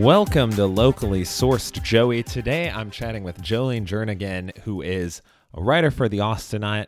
[0.00, 2.22] Welcome to Locally Sourced Joey.
[2.22, 5.20] Today I'm chatting with Jolene Jernigan, who is
[5.52, 6.86] a writer for the Austinot,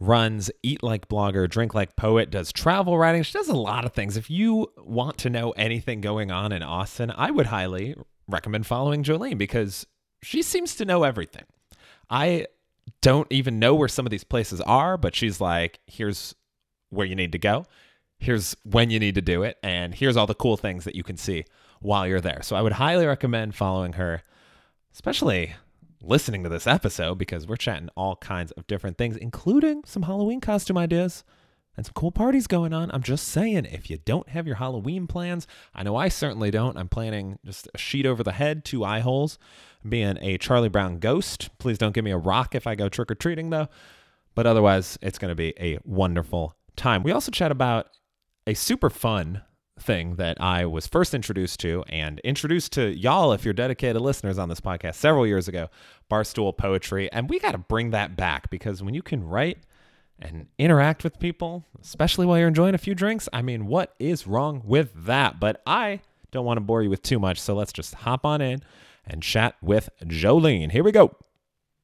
[0.00, 3.22] runs Eat Like Blogger, Drink Like Poet, does travel writing.
[3.22, 4.18] She does a lot of things.
[4.18, 7.94] If you want to know anything going on in Austin, I would highly
[8.28, 9.86] recommend following Jolene because
[10.22, 11.44] she seems to know everything.
[12.10, 12.48] I
[13.00, 16.34] don't even know where some of these places are, but she's like, here's
[16.90, 17.64] where you need to go.
[18.18, 19.56] Here's when you need to do it.
[19.62, 21.46] And here's all the cool things that you can see
[21.80, 22.40] while you're there.
[22.42, 24.22] So I would highly recommend following her,
[24.92, 25.54] especially
[26.02, 30.40] listening to this episode because we're chatting all kinds of different things, including some Halloween
[30.40, 31.24] costume ideas
[31.76, 32.90] and some cool parties going on.
[32.92, 36.76] I'm just saying, if you don't have your Halloween plans, I know I certainly don't.
[36.76, 39.38] I'm planning just a sheet over the head, two eye holes,
[39.86, 41.50] being a Charlie Brown ghost.
[41.58, 43.68] Please don't give me a rock if I go trick or treating, though.
[44.34, 47.02] But otherwise, it's going to be a wonderful time.
[47.02, 47.88] We also chat about
[48.46, 49.42] a super fun
[49.78, 54.38] thing that I was first introduced to and introduced to y'all if you're dedicated listeners
[54.38, 55.68] on this podcast several years ago,
[56.10, 57.10] Barstool Poetry.
[57.12, 59.58] And we got to bring that back because when you can write
[60.18, 64.26] and interact with people, especially while you're enjoying a few drinks, I mean, what is
[64.26, 65.38] wrong with that?
[65.38, 66.00] But I
[66.30, 68.62] don't want to bore you with too much, so let's just hop on in
[69.06, 70.72] and chat with Jolene.
[70.72, 71.14] Here we go.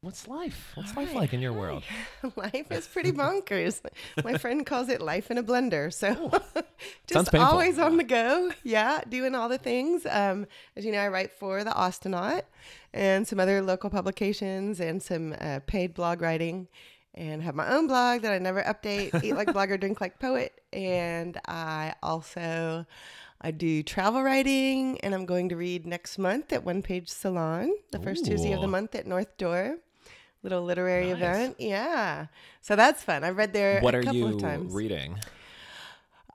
[0.03, 0.73] What's life?
[0.75, 1.17] What's All life right.
[1.17, 1.85] like in your world?
[2.37, 3.81] life is pretty bonkers.
[4.25, 5.93] My friend calls it life in a blender.
[5.93, 6.33] So
[7.07, 8.51] just always on the go.
[8.65, 10.05] Yeah, doing all the things.
[10.11, 12.43] Um, as you know, I write for the Austinot
[12.93, 16.67] and some other local publications and some uh, paid blog writing.
[17.15, 19.23] And have my own blog that I never update.
[19.23, 20.63] Eat like blogger, drink like poet.
[20.73, 22.87] And I also
[23.41, 27.73] I do travel writing, and I'm going to read next month at One Page Salon,
[27.93, 29.79] the first Tuesday of the month at North Door.
[30.43, 31.17] Little literary Nice.
[31.17, 31.57] event.
[31.61, 32.27] Yeah.
[32.61, 33.23] So that's fun.
[33.25, 34.73] I've read there What a are couple you of times.
[34.75, 35.19] reading?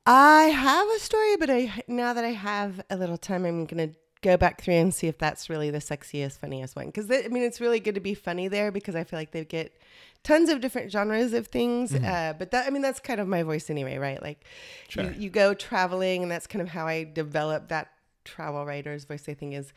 [0.05, 3.89] I have a story, but I now that I have a little time, I'm gonna
[4.21, 6.85] go back through and see if that's really the sexiest, funniest one.
[6.87, 9.43] Because I mean, it's really good to be funny there because I feel like they
[9.43, 9.75] get
[10.23, 11.91] tons of different genres of things.
[11.91, 12.05] Mm-hmm.
[12.05, 14.21] Uh, but that I mean, that's kind of my voice anyway, right?
[14.21, 14.45] Like,
[14.87, 15.03] Sure.
[15.03, 17.89] you, you go traveling, and that's kind of how I develop that
[18.23, 19.27] travel writer's voice.
[19.27, 19.73] I think is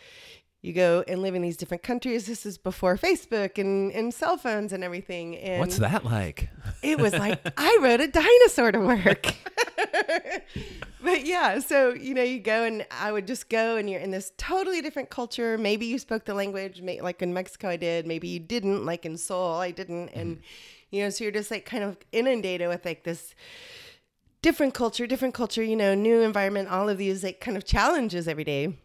[0.62, 2.26] you go and live in these different countries.
[2.26, 5.37] This is before Facebook and, and cell phones and everything.
[5.37, 6.50] And What's that like?
[6.82, 9.34] it was like I wrote a dinosaur to work.
[11.03, 14.10] but yeah, so you know, you go and I would just go and you're in
[14.10, 15.56] this totally different culture.
[15.56, 18.06] Maybe you spoke the language, may, like in Mexico, I did.
[18.06, 20.10] Maybe you didn't, like in Seoul, I didn't.
[20.10, 20.97] And mm-hmm.
[20.97, 23.34] you know, so you're just like kind of inundated with like this
[24.42, 28.28] different culture, different culture, you know, new environment, all of these like kind of challenges
[28.28, 28.77] every day.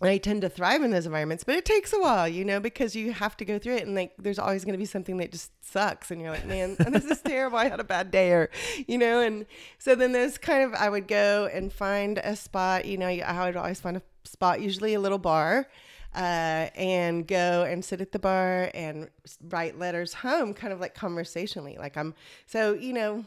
[0.00, 2.60] And I tend to thrive in those environments, but it takes a while, you know,
[2.60, 3.82] because you have to go through it.
[3.84, 6.12] And like, there's always going to be something that just sucks.
[6.12, 7.58] And you're like, man, this is terrible.
[7.58, 8.50] I had a bad day or,
[8.86, 9.44] you know, and
[9.78, 13.46] so then there's kind of, I would go and find a spot, you know, I
[13.46, 15.66] would always find a spot, usually a little bar,
[16.14, 19.08] uh, and go and sit at the bar and
[19.48, 21.76] write letters home, kind of like conversationally.
[21.76, 22.14] Like I'm,
[22.46, 23.24] so, you know,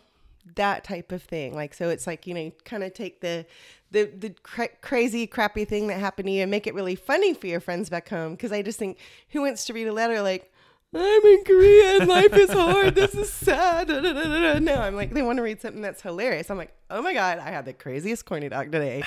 [0.55, 1.53] that type of thing.
[1.55, 3.45] Like, so it's like, you know, kind of take the,
[3.91, 7.33] the, the cra- crazy, crappy thing that happened to you and make it really funny
[7.33, 8.35] for your friends back home.
[8.37, 8.97] Cause I just think
[9.29, 10.51] who wants to read a letter like,
[10.93, 12.95] I'm in Korea and life is hard.
[12.95, 13.87] This is sad.
[13.87, 14.59] Da, da, da, da, da.
[14.59, 16.49] No, I'm like, they want to read something that's hilarious.
[16.51, 19.03] I'm like, oh my God, I had the craziest corny dog today.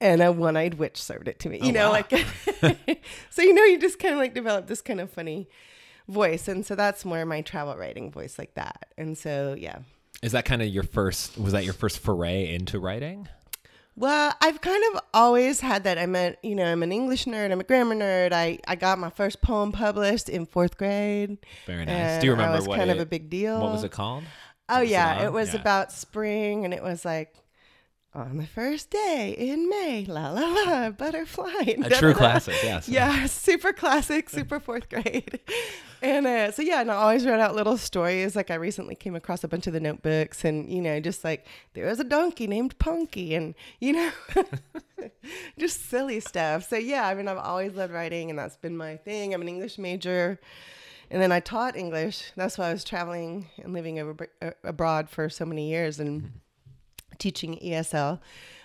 [0.00, 1.60] And a one eyed witch served it to me.
[1.62, 2.02] Oh, you Oh, know, wow.
[2.62, 5.48] like, so, you know, you just kind of like develop this kind of funny
[6.08, 6.48] voice.
[6.48, 8.86] And so that's more my travel writing voice like that.
[8.98, 9.78] And so, yeah.
[10.22, 11.36] Is that kind of your first?
[11.36, 13.28] Was that your first foray into writing?
[13.94, 15.98] Well, I've kind of always had that.
[15.98, 17.52] I'm a, you know, I'm an English nerd.
[17.52, 18.32] I'm a grammar nerd.
[18.32, 21.36] I, I got my first poem published in fourth grade.
[21.66, 22.20] Very nice.
[22.20, 23.60] Do you remember I was what kind it, of a big deal.
[23.60, 24.24] What was it called?
[24.70, 25.26] Oh was yeah, on?
[25.26, 25.60] it was Yeah.
[25.60, 27.34] about spring, and it was like
[28.14, 31.76] on the first day in May, la la la, butterfly.
[31.84, 32.54] A true classic.
[32.62, 32.88] Yes.
[32.88, 35.40] Yeah, super classic, super fourth grade.
[36.02, 38.36] And uh, so, yeah, and I always wrote out little stories.
[38.36, 41.46] Like, I recently came across a bunch of the notebooks, and, you know, just like
[41.72, 44.10] there was a donkey named Punky, and, you know,
[45.58, 46.68] just silly stuff.
[46.68, 49.32] So, yeah, I mean, I've always loved writing, and that's been my thing.
[49.32, 50.38] I'm an English major.
[51.10, 52.32] And then I taught English.
[52.36, 56.32] That's why I was traveling and living over, uh, abroad for so many years and
[57.18, 58.20] teaching ESL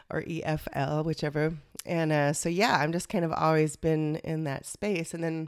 [0.10, 1.54] or EFL, whichever.
[1.86, 5.14] And uh, so, yeah, I'm just kind of always been in that space.
[5.14, 5.48] And then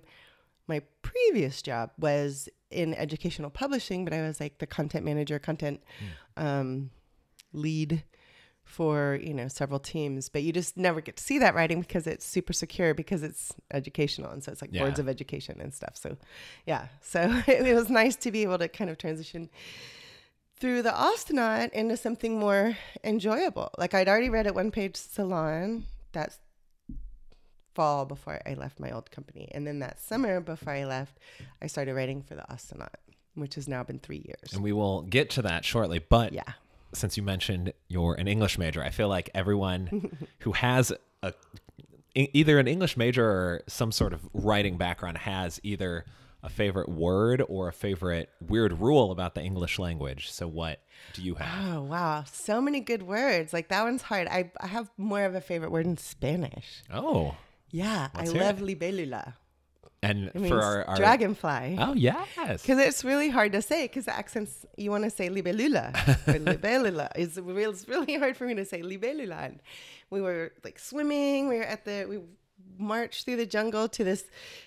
[0.68, 5.81] my previous job was in educational publishing, but I was like the content manager, content
[6.38, 6.92] um,
[7.54, 8.04] lead
[8.63, 12.06] for you know several teams but you just never get to see that writing because
[12.06, 14.81] it's super secure because it's educational and so it's like Yeah.
[14.84, 16.18] boards of education and stuff so
[16.68, 19.50] yeah so it was nice to be able to kind of transition
[20.59, 23.69] through the Austinot into something more enjoyable.
[23.77, 25.85] Like I'd already read at One Page Salon.
[26.13, 26.38] that
[27.75, 29.47] fall before I left my old company.
[29.53, 31.17] And then that summer before I left,
[31.61, 32.89] I started writing for the Austinot,
[33.35, 34.53] which has now been three years.
[34.53, 36.00] And we will get to that shortly.
[36.00, 36.44] But Yeah.
[36.94, 40.91] since you mentioned you're an English major, I feel like everyone who has
[41.23, 41.33] a
[42.15, 46.03] either an English major or some sort of writing background has either
[46.41, 50.31] a favorite word or a favorite weird rule about the English language.
[50.31, 50.81] So what
[51.13, 51.75] do you have?
[51.75, 52.24] Oh, wow.
[52.31, 53.51] So many good words.
[53.51, 54.27] Like that one's hard.
[54.27, 56.81] I, I have more of a favorite word in Spanish.
[56.94, 57.36] Oh,
[57.71, 58.07] Yeah.
[58.13, 58.80] I love it.
[58.80, 59.33] libélula.
[60.01, 61.75] and for our, our dragonfly.
[61.77, 62.25] Oh yes.
[62.62, 65.89] Because it's really hard to say because the accents, you want to say libellula
[66.25, 67.09] or libellula.
[67.15, 69.45] It's, real, it's really hard for me to say libellula.
[69.47, 69.59] And
[70.09, 71.50] we were like swimming.
[71.50, 72.19] We were at the, we
[72.79, 74.25] marched through the jungle to this,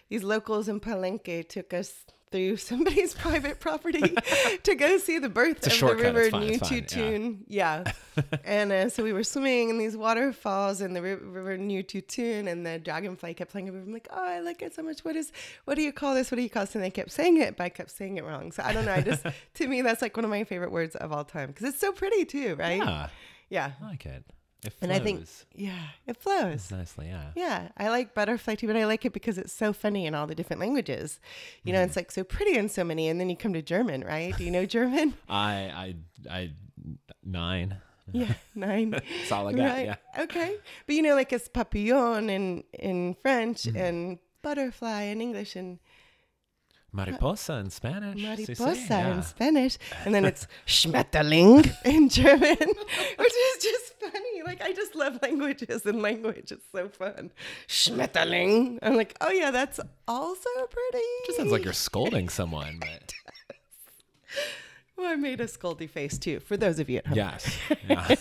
[0.08, 4.16] these locals in Palenque took us through somebody's private property
[4.62, 7.84] to go see the birth of the river fine, fine, yeah.
[7.84, 7.92] Yeah.
[8.44, 12.66] and uh, so we were swimming in these waterfalls in the ri- river Nututun and
[12.66, 13.68] the dragonfly kept playing.
[13.68, 15.00] I'm like, oh, I like it so much.
[15.04, 15.30] What is,
[15.66, 16.30] what do you call this?
[16.30, 16.74] What do you call this?
[16.74, 18.50] And they kept saying it, but I kept saying it wrong.
[18.50, 18.92] So I don't know.
[18.94, 19.24] I just,
[19.54, 21.92] to me, that's like one of my favorite words of all time because it's so
[21.92, 22.78] pretty too, right?
[22.78, 23.08] Yeah,
[23.50, 23.72] Yeah.
[23.82, 24.24] I like it.
[24.64, 26.70] It And I think, yeah, it flows.
[26.70, 27.08] nicely.
[27.08, 27.30] Yeah.
[27.34, 30.26] Yeah, I like butterfly too, but I like it because it's so funny in all
[30.28, 31.18] the different languages.
[31.64, 33.08] You know, it's like so pretty in so many.
[33.08, 34.36] And then you come to German, right?
[34.36, 35.14] Do you know German?
[35.28, 35.94] I
[36.30, 36.50] I I
[37.24, 37.76] nein.
[38.12, 38.94] yeah, nein.
[39.22, 39.64] it's all I got.
[39.64, 39.86] right.
[39.86, 40.22] Yeah.
[40.24, 40.56] Okay.
[40.86, 43.76] But you know, like it's papillon in in French Mm-hmm.
[43.76, 45.78] and butterfly in English and
[46.92, 48.18] Mariposa in Spanish.
[48.18, 49.14] sí, sí, mariposa yeah.
[49.16, 52.38] in Spanish, and then it's Schmetterling in German,
[53.18, 54.42] which is just funny.
[54.44, 56.52] Like I just love languages and language.
[56.52, 57.30] It's so fun.
[57.68, 58.78] Schmetterling.
[58.82, 61.06] I'm like, oh yeah, that's also pretty.
[61.26, 63.14] Just sounds like you're scolding someone, but
[64.96, 66.40] Well, I made a scoldy face too.
[66.40, 67.16] For those of you at home.
[67.16, 67.58] yes.
[67.88, 68.14] Yeah.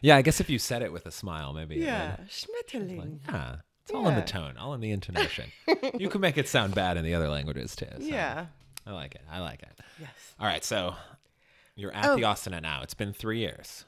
[0.00, 1.76] yeah, I guess if you said it with a smile, maybe.
[1.76, 2.16] Yeah.
[2.28, 3.18] Schmetterling.
[3.28, 3.56] yeah.
[3.90, 4.26] It's all in the Yeah.
[4.26, 5.50] tone, all in the intonation.
[5.98, 7.86] you can make it sound bad in the other languages too.
[7.98, 8.46] so Yeah.
[8.86, 9.22] I like it.
[9.30, 9.78] I like it.
[10.00, 10.10] Yes.
[10.38, 10.94] All right, so
[11.76, 12.16] you're at Oh.
[12.16, 12.82] the Austinot.
[12.84, 13.84] It's been three years.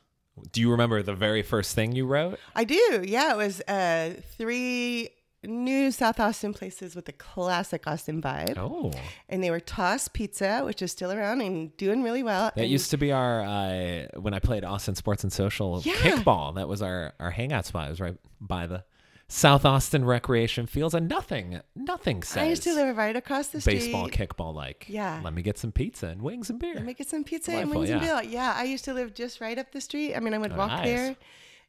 [0.53, 2.39] Do you remember the very first thing you wrote?
[2.55, 3.03] I do.
[3.07, 5.11] Yeah, it was uh, three
[5.45, 8.57] new South Austin places with a classic Austin vibe.
[8.57, 8.93] Oh,
[9.29, 12.53] And they were Toss Pizza, which is still around and doing really well.
[12.55, 15.95] that and used to be our uh, when I played Austin Sports and Social Yeah.
[15.95, 16.55] kickball.
[16.55, 17.89] That was our our hangout spot.
[17.89, 18.85] It was right by the
[19.33, 23.61] South Austin Recreation Fields, and nothing, nothing says I used to live right across the
[23.63, 23.79] street.
[23.79, 24.55] baseball, kickball.
[24.55, 25.21] Like, Yeah.
[25.25, 26.75] let me get some pizza and wings and beer.
[26.75, 28.23] Let me get some pizza Delightful, and wings and beer.
[28.31, 30.15] Yeah, I used to live just right up the street.
[30.15, 30.85] I mean, I would Oh, walk nice.
[30.85, 31.17] there.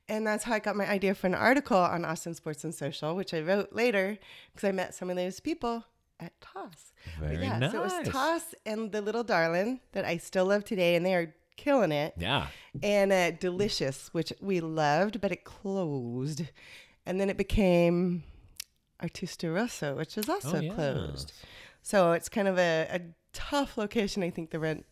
[0.09, 3.15] And that's how I got my idea for an article on Austin Sports and Social,
[3.15, 4.17] which I wrote later
[4.53, 5.85] because I met some of those people
[6.19, 6.91] at Toss.
[7.17, 8.07] But Very yeah, so it was.
[8.09, 12.13] Toss and the Little Darlin that I still love today, and they are killing it.
[12.17, 12.47] yeah,
[12.81, 16.41] And uh, Delicious, which we loved, but it closed.
[17.05, 18.23] And then it became
[19.01, 20.73] Artista Rosso, which is also Oh, yeah.
[20.73, 21.33] closed.
[21.81, 23.01] So it's kind of a, a
[23.33, 24.23] tough location.
[24.23, 24.85] I think the rent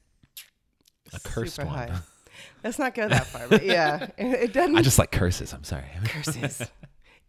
[1.14, 1.78] A cursed super one.
[1.90, 2.00] high.
[2.64, 4.76] Let's not go that far, but yeah, it, it doesn't.
[4.76, 5.54] I just like curses.
[5.54, 5.86] I'm sorry.
[6.06, 6.62] curses.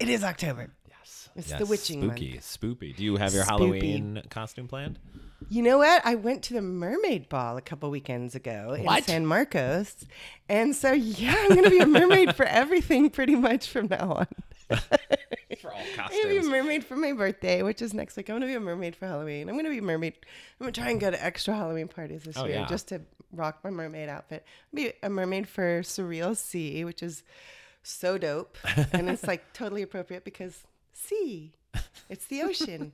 [0.00, 0.70] it is October.
[0.88, 2.43] yes, It's the yes, witching month.
[2.43, 2.93] spooky.
[2.93, 3.49] Do you have your Spoopy.
[3.49, 4.99] Halloween costume planned?
[5.49, 6.00] You know what?
[6.06, 9.94] I went to the Mermaid Ball a couple weekends ago in San Marcos,
[10.48, 14.27] and so yeah, I'm gonna be a mermaid for everything pretty much from now on.
[14.69, 18.29] For all I'm gonna be a mermaid for my birthday, which is next week.
[18.29, 19.49] I'm gonna be a mermaid for Halloween.
[19.49, 20.15] I'm gonna be a mermaid.
[20.61, 22.67] I'm gonna try and go to extra Halloween parties this Oh, year yeah.
[22.67, 23.03] just to
[23.33, 24.45] rock my mermaid outfit.
[24.75, 27.23] Be a mermaid for Surreal Sea, which is
[27.83, 28.57] so dope,
[28.93, 31.53] and it's like totally appropriate because sea,
[32.09, 32.93] it's the ocean.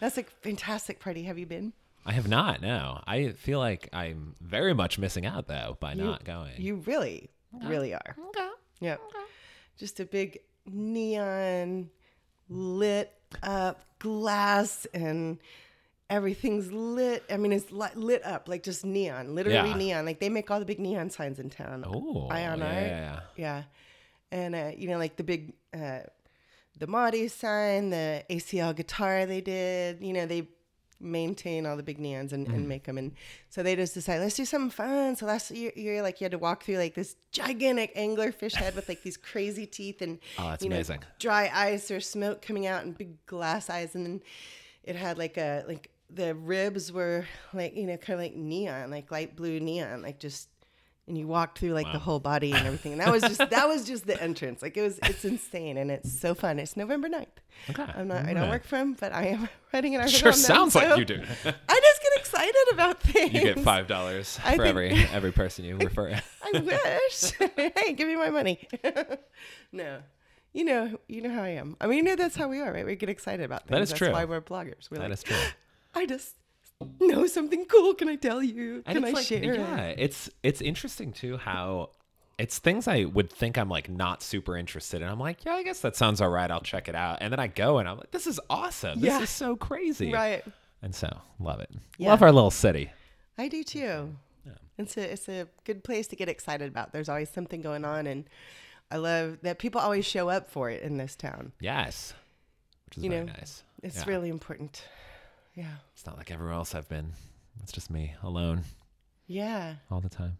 [0.00, 1.22] That's a fantastic party.
[1.24, 1.72] Have you been?
[2.06, 2.60] I have not.
[2.60, 6.52] No, I feel like I'm very much missing out though by not going.
[6.58, 7.30] You really,
[7.64, 8.16] really are.
[8.28, 8.48] okay?
[8.80, 8.96] Yeah.
[9.78, 11.90] Just a big neon
[12.48, 15.38] lit up glass and
[16.10, 17.24] everything's lit.
[17.30, 19.76] I mean, it's li- lit up like just neon, literally Yeah.
[19.76, 20.04] neon.
[20.06, 21.84] Like they make all the big neon signs in town.
[21.86, 23.22] Oh, Ion yeah, Art.
[23.36, 23.62] yeah.
[24.30, 26.00] And, uh, you know, like the big, uh,
[26.78, 30.48] the Maudie sign, the ACL guitar they did, you know, they
[31.00, 32.54] maintain all the big neons and, Mm-hmm.
[32.56, 32.98] and make them.
[32.98, 33.12] And
[33.50, 35.16] so they just decided, let's do something fun.
[35.16, 38.74] So last year, year, like you had to walk through like this gigantic anglerfish head
[38.74, 40.76] with like these crazy teeth and, Oh, that's you know,
[41.18, 43.94] dry ice or smoke coming out and big glass eyes.
[43.94, 44.22] And then
[44.84, 48.90] it had like a, like the ribs were like, you know, kind of like neon,
[48.90, 50.48] like light blue neon, like just,
[51.06, 52.92] and you walked through like the whole body and everything.
[52.92, 54.62] And that was just, that was just the entrance.
[54.62, 56.58] Like it was, it's insane and it's so fun.
[56.58, 57.26] It's November 9th.
[57.70, 57.84] Okay.
[57.94, 60.18] I'm not, I don't work for him, but I am writing an article.
[60.18, 61.16] Sure on them, sounds like you do.
[61.44, 63.34] I just get excited about things.
[63.34, 66.18] You get five dollars for think- every every person you refer.
[66.42, 67.32] I wish.
[67.56, 68.66] hey, give me my money.
[69.72, 69.98] no.
[70.52, 71.76] you know, you know how I am.
[71.80, 72.86] I mean, you know, that's how we are, right?
[72.86, 73.70] We get excited about things.
[73.70, 74.10] That is that's true.
[74.12, 74.90] why we're bloggers.
[74.90, 75.36] We're That like, is true.
[75.94, 76.34] I just
[77.00, 77.94] know something cool.
[77.94, 78.82] Can I tell you?
[78.86, 81.90] And Can I like, share yeah, it's it's interesting too how
[82.38, 85.08] it's things I would think I'm like not super interested in.
[85.08, 86.50] I'm like, yeah, I guess that sounds all right.
[86.50, 87.18] I'll check it out.
[87.20, 89.00] And then I go and I'm like, this is awesome.
[89.00, 89.20] This Yeah.
[89.22, 90.12] is so crazy.
[90.12, 90.44] Right.
[90.82, 91.70] And so love it.
[91.96, 92.10] Yeah.
[92.10, 92.90] Love our little city.
[93.38, 94.16] I do too.
[94.76, 96.92] It's a it's a good place to get excited about.
[96.92, 98.24] There's always something going on, and
[98.90, 101.52] I love that people always show up for it in this town.
[101.60, 102.12] Yes.
[102.86, 103.62] Which is You very know, nice.
[103.84, 104.04] It's Yeah.
[104.08, 104.82] really important.
[105.54, 105.70] Yeah.
[105.92, 107.12] It's not like everywhere else I've been.
[107.62, 108.62] It's just me alone
[109.26, 109.76] Yeah.
[109.90, 110.38] all the time.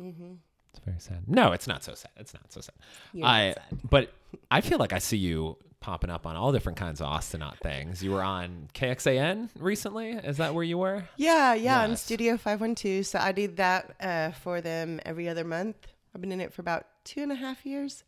[0.00, 0.32] Mm-hmm.
[0.74, 1.22] It's very sad.
[1.26, 2.10] No, it's not so sad.
[2.16, 2.74] It's not so sad.
[3.12, 3.78] You're I not sad.
[3.90, 4.12] but
[4.50, 8.02] I feel like I see you popping up on all different kinds of Austinot things.
[8.02, 10.12] You were on KXAN recently.
[10.12, 11.04] Is that where you were?
[11.16, 12.02] Yeah, yeah, Yes.
[12.02, 13.04] Studio 512.
[13.06, 15.76] So I did that uh, for them every other month.
[16.14, 18.04] I've been in it for about two and a half years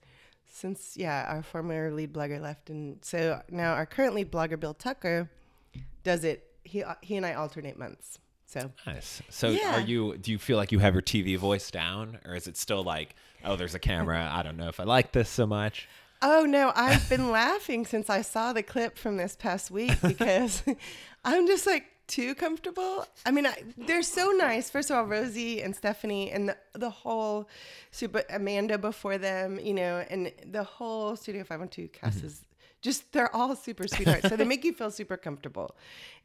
[0.46, 2.70] since, yeah, our former lead blogger left.
[2.70, 5.28] And so now our current lead blogger, Bill Tucker,
[6.04, 6.44] does it.
[6.62, 8.18] He, uh, he and I alternate months.
[8.46, 9.20] So Nice.
[9.30, 9.76] So Yeah.
[9.76, 12.56] are you do you feel like you have your TV voice down or is it
[12.56, 14.30] still like, oh, there's a camera.
[14.32, 15.88] I don't know if I like this so much.
[16.22, 20.62] Oh no, I've been laughing since I saw the clip from this past week because
[21.24, 23.06] I'm just like too comfortable.
[23.24, 24.70] I mean, I, they're so nice.
[24.70, 27.48] First of all, Rosie and Stephanie and the, the whole
[27.90, 32.26] super Amanda before them, you know, and the whole Studio 512 cast mm-hmm.
[32.26, 32.42] is
[32.84, 34.28] just they're all super sweethearts.
[34.28, 35.74] so they make you feel super comfortable.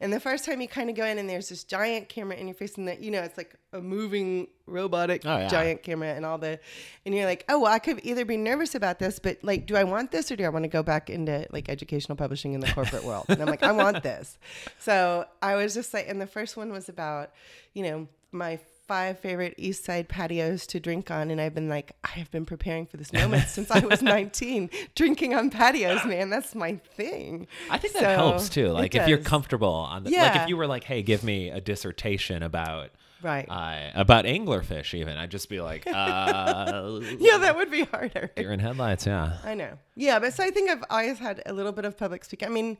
[0.00, 2.46] And the first time you kind of go in and there's this giant camera in
[2.46, 5.48] your face and that you know, it's like a moving robotic Oh, yeah.
[5.48, 6.60] giant camera and all the
[7.06, 9.74] and you're like, "Oh, well, I could either be nervous about this, but like do
[9.74, 12.60] I want this or do I want to go back into like educational publishing in
[12.60, 14.38] the corporate world?" And I'm like, "I want this."
[14.78, 17.30] So, I was just like and the first one was about,
[17.74, 18.58] you know, my
[18.90, 22.44] five favorite East Side patios to drink on, and I've been like, I have been
[22.44, 26.28] preparing for this moment since I was 19, drinking on patios, man.
[26.28, 27.46] That's my thing.
[27.70, 28.70] I think that helps too.
[28.72, 31.60] Like if you're comfortable on the like if you were like, hey, give me a
[31.60, 32.90] dissertation about
[33.22, 33.46] Right.
[33.48, 38.30] uh, about anglerfish even, I'd just be like, uh yeah, that would be harder.
[38.34, 39.36] Deer in headlights, yeah.
[39.44, 39.78] I know.
[39.94, 42.48] Yeah, but so I think I've always had a little bit of public speaking.
[42.48, 42.76] I mean,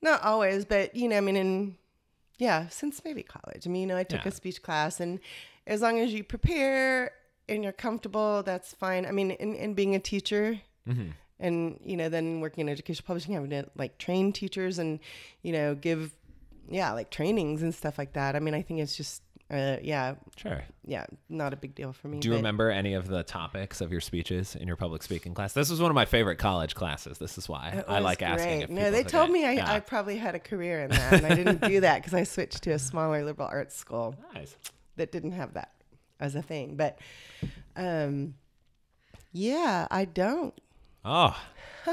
[0.00, 1.76] not always, but you know, I mean, in
[2.38, 3.66] yeah, since maybe college.
[3.66, 4.28] I mean, you know, I took Yeah.
[4.28, 5.20] a speech class, and
[5.66, 7.12] as long as you prepare
[7.48, 9.06] and you're comfortable, that's fine.
[9.06, 10.60] I mean, in, in being a teacher.
[10.88, 11.10] Mm-hmm.
[11.40, 15.00] And you know, then working in education publishing, having to like train teachers and
[15.42, 16.12] you know give,
[16.70, 18.36] yeah, like trainings and stuff like that.
[18.36, 19.20] I mean, I think it's just,
[19.54, 20.62] uh, yeah, Sure.
[20.84, 22.18] yeah, not a big deal for me.
[22.18, 25.32] Do you but- remember any of the topics of your speeches in your public speaking
[25.34, 25.52] class?
[25.52, 27.18] This was one of my favorite college classes.
[27.18, 28.48] This is why I like asking.
[28.58, 28.62] great.
[28.64, 29.72] If no, they told me I, Yeah.
[29.72, 32.62] I probably had a career in that, and I didn't do that because I switched
[32.64, 34.56] to a smaller liberal arts school Nice.
[34.96, 35.70] that didn't have that
[36.18, 36.74] as a thing.
[36.76, 36.98] But,
[37.76, 38.34] um,
[39.32, 40.54] yeah, I don't.
[41.04, 41.36] Oh,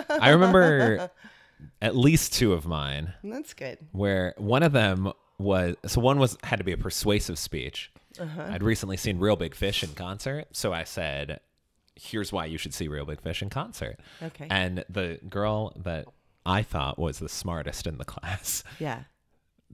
[0.10, 1.12] I remember
[1.82, 3.77] at least two of mine that's good.
[3.91, 5.12] where one of them
[5.43, 7.91] was so one was had to be a persuasive speech.
[8.19, 8.43] Uh-huh.
[8.50, 11.39] I'd recently seen Reel Big Fish in concert, so I said,
[11.95, 14.48] "Here's why you should see Reel Big Fish in concert." Okay.
[14.50, 16.07] And the girl that
[16.45, 19.03] I thought was the smartest in the class, yeah.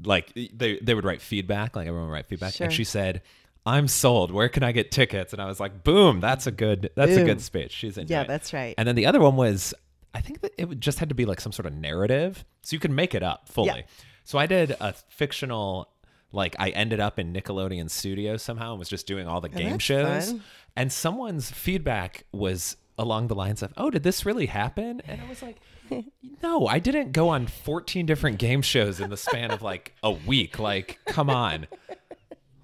[0.04, 2.66] like they they would write feedback, like everyone would write feedback, Sure.
[2.66, 3.22] and she said.
[3.66, 4.32] I'm sold.
[4.32, 5.34] Where can I get tickets?
[5.34, 6.22] And I was like, "Boom!
[6.22, 6.90] That's a good.
[6.96, 8.28] That's a good speech." She's into Yeah, it.
[8.30, 8.74] that's right.
[8.78, 9.74] And then the other one was,
[10.14, 12.80] I think that it just had to be like some sort of narrative, so you
[12.80, 13.68] can make it up fully.
[13.68, 13.82] Yeah.
[14.28, 15.88] So I did a fictional,
[16.34, 19.68] like I ended up in Nickelodeon Studios somehow and was just doing all the game
[19.68, 20.32] Oh, that's shows.
[20.32, 20.44] fun.
[20.76, 25.30] And someone's feedback was along the lines of, "Oh, did this really happen?" And I
[25.30, 25.58] was like.
[26.44, 30.12] No, I didn't go on 14 different game shows in the span of like a
[30.12, 30.60] week.
[30.60, 31.66] Like, come on.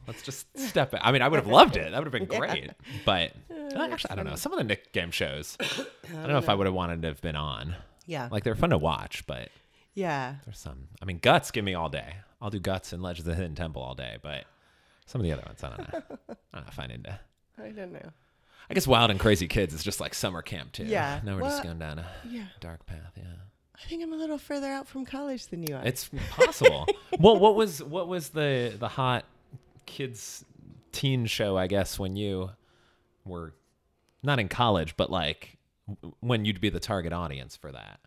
[0.05, 1.01] Let's just step back.
[1.03, 1.89] I mean, I would have loved it.
[1.91, 2.69] That would have been great.
[3.05, 4.35] But uh, actually, I don't know.
[4.35, 7.07] Some of the Nick game shows, I don't know if I would have wanted to
[7.07, 7.75] have been on.
[8.05, 8.27] Yeah.
[8.29, 9.47] Like, they're fun to watch, but
[9.93, 10.35] yeah.
[10.45, 10.87] there's some.
[11.01, 12.15] I mean, Guts, give me all day.
[12.41, 14.45] I'll do Guts and Legends of the Hidden Temple all day, but
[15.05, 16.01] some of the other ones, I don't know.
[16.29, 17.19] I don't know if I need to.
[17.57, 18.09] I don't know.
[18.69, 20.85] I guess Wild and Crazy Kids is just like summer camp, too.
[20.85, 21.19] Yeah.
[21.23, 22.45] Now we're just going down a Yeah.
[22.59, 23.23] dark path, yeah.
[23.75, 25.83] I think I'm a little further out from college than you are.
[25.83, 26.85] It's possible.
[27.19, 29.25] well, what was what was the the hot
[29.85, 30.45] kids
[30.91, 31.57] teen show?
[31.57, 32.51] I guess when you
[33.25, 33.53] were
[34.21, 35.57] not in college, but like
[36.21, 37.99] when you'd be the target audience for that.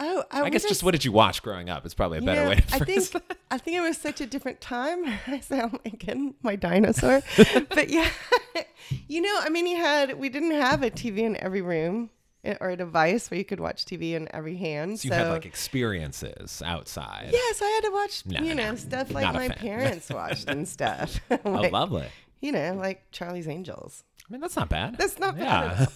[0.00, 2.44] Oh, I, I, guess just what did you watch growing up is probably a better
[2.44, 3.36] know, way to I think that.
[3.50, 5.04] I think it was such a different time.
[5.26, 7.22] I sound like again my dinosaur,
[7.68, 8.08] but yeah,
[9.08, 12.10] you know, I mean, you had we didn't have a TV in every room
[12.44, 15.00] eh, or a device where you could watch TV in every hand.
[15.00, 17.30] So you had like experiences outside.
[17.32, 18.76] yeah, so I had to watch No, you no, know no.
[18.76, 19.58] stuff like my fan.
[19.58, 21.20] parents watched and stuff.
[21.44, 22.06] Oh, lovely.
[22.40, 24.02] You know, like Charlie's Angels.
[24.28, 24.96] I mean, that's not bad.
[24.96, 25.86] That's not bad yeah.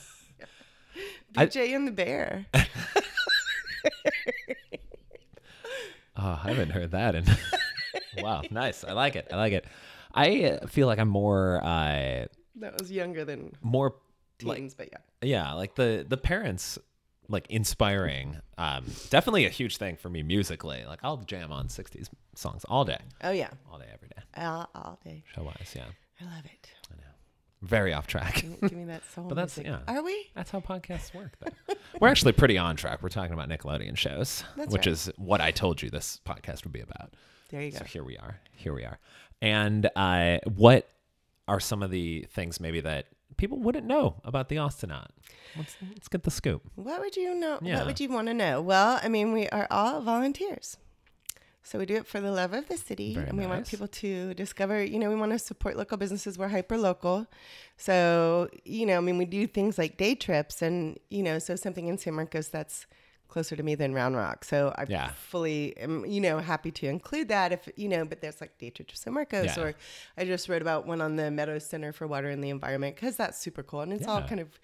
[1.37, 2.47] I- BJ and the Bear.
[6.17, 7.15] Oh, I haven't heard that.
[7.15, 7.39] And
[8.19, 8.85] wow, nice.
[8.85, 9.29] I like it.
[9.33, 9.65] I like it.
[10.13, 13.95] I uh, feel like I'm more, uh, That was younger than more
[14.43, 14.99] like teens, but yeah.
[15.23, 16.79] yeah, like the the parents
[17.29, 18.37] like inspiring.
[18.59, 20.85] Um, definitely a huge thing for me musically.
[20.87, 24.23] Like I'll jam on '60s songs all day, Oh yeah, all day, every day.
[24.37, 25.25] all, all day.
[25.35, 25.87] Show wise, yeah.
[26.21, 26.71] I love it.
[27.65, 28.43] Very off track.
[28.61, 29.25] Give me- that soul.
[29.25, 29.73] But that's- music.
[29.87, 29.95] yeah.
[29.95, 30.31] Are we?
[30.35, 31.33] That's how podcasts work.
[31.41, 31.75] Though.
[32.01, 33.03] We're actually pretty on track.
[33.03, 34.93] We're talking about Nickelodeon shows, That's which right.
[34.93, 37.15] is what I told you this podcast would be about.
[37.51, 37.79] There you go.
[37.79, 38.41] So here we are.
[38.53, 38.99] Here we are.
[39.41, 40.89] And uh, what
[41.49, 43.07] are some of the things maybe that
[43.37, 45.09] people wouldn't know about the Austinot?
[45.57, 46.63] Let's, let's get the scoop.
[46.75, 47.59] What would you know?
[47.63, 47.79] Yeah.
[47.79, 48.61] What would you want to know?
[48.61, 50.77] Well, I mean, we are all volunteers.
[51.67, 53.89] So we do it for the love of the city, Very and we want people
[53.89, 54.85] to discover.
[54.85, 56.39] You know, we want to support local businesses.
[56.39, 57.27] We're hyper local,
[57.77, 61.57] so you know, I mean, we do things like day trips, and you know, so
[61.57, 62.87] something in San Marcos that's
[63.29, 64.45] closer to me than Round Rock.
[64.45, 65.09] So I Yeah.
[65.15, 68.05] fully am, you know, happy to include that if you know.
[68.05, 69.63] But there's like day trip to San Marcos, Yeah.
[69.63, 69.75] or
[70.19, 73.17] I just wrote about one on the Meadows Center for Water and the Environment because
[73.17, 74.61] that's super cool, and it's all kind of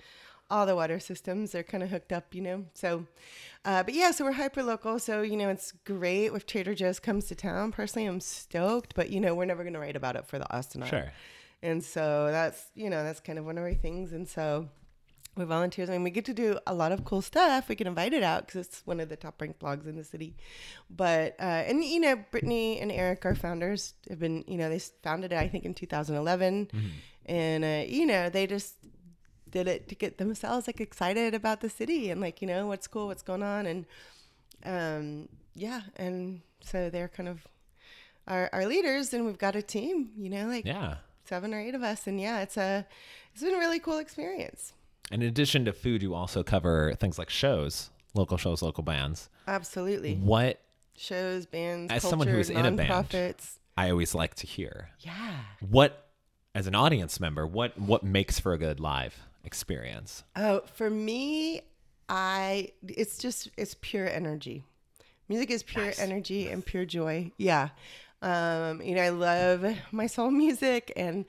[0.50, 2.64] all the water systems are kind of hooked up, you know.
[2.74, 3.06] So,
[3.64, 4.98] uh, but yeah, so we're hyper local.
[4.98, 7.72] So you know, it's great if Trader Joe's comes to town.
[7.72, 10.54] Personally, I'm stoked, but you know, we're never going to write about it for the
[10.54, 10.84] Austin.
[10.84, 11.12] Sure.
[11.62, 14.12] And so that's you know that's kind of one of our things.
[14.12, 14.68] And so
[15.36, 15.88] we volunteers.
[15.88, 17.68] I mean, we get to do a lot of cool stuff.
[17.68, 20.36] We get invited out because it's one of the top ranked blogs in the city.
[20.88, 24.80] But uh, and you know, Brittany and Eric, our founders, have been you know they
[25.02, 26.70] founded it I think in 2011,
[27.26, 28.74] and uh, you know they just
[29.50, 32.86] did it to get themselves like excited about the city and like you know what's
[32.86, 33.86] cool, what's going on, and
[34.64, 37.46] um, yeah, and so they're kind of
[38.26, 40.10] our, our leaders, and we've got a team.
[40.16, 40.96] You know, like Yeah.
[41.24, 42.86] seven or eight of us, and yeah, it's a
[43.32, 44.72] it's been a really cool experience.
[45.10, 49.28] And in addition to food, you also cover things like shows, local shows, local bands.
[49.48, 50.60] Absolutely, What
[50.96, 53.34] shows, bands, As culture, someone who's in a band.
[53.76, 55.36] I always like to hear, Yeah.
[55.60, 56.06] what,
[56.54, 60.24] as an audience member, what what makes for a good live experience?
[60.36, 61.62] Oh, for me,
[62.08, 64.64] I it's just it's pure energy.
[65.28, 67.30] Music is pure energy and pure joy.
[67.36, 67.68] Yeah.
[68.22, 71.24] Um, you know, I love my soul music and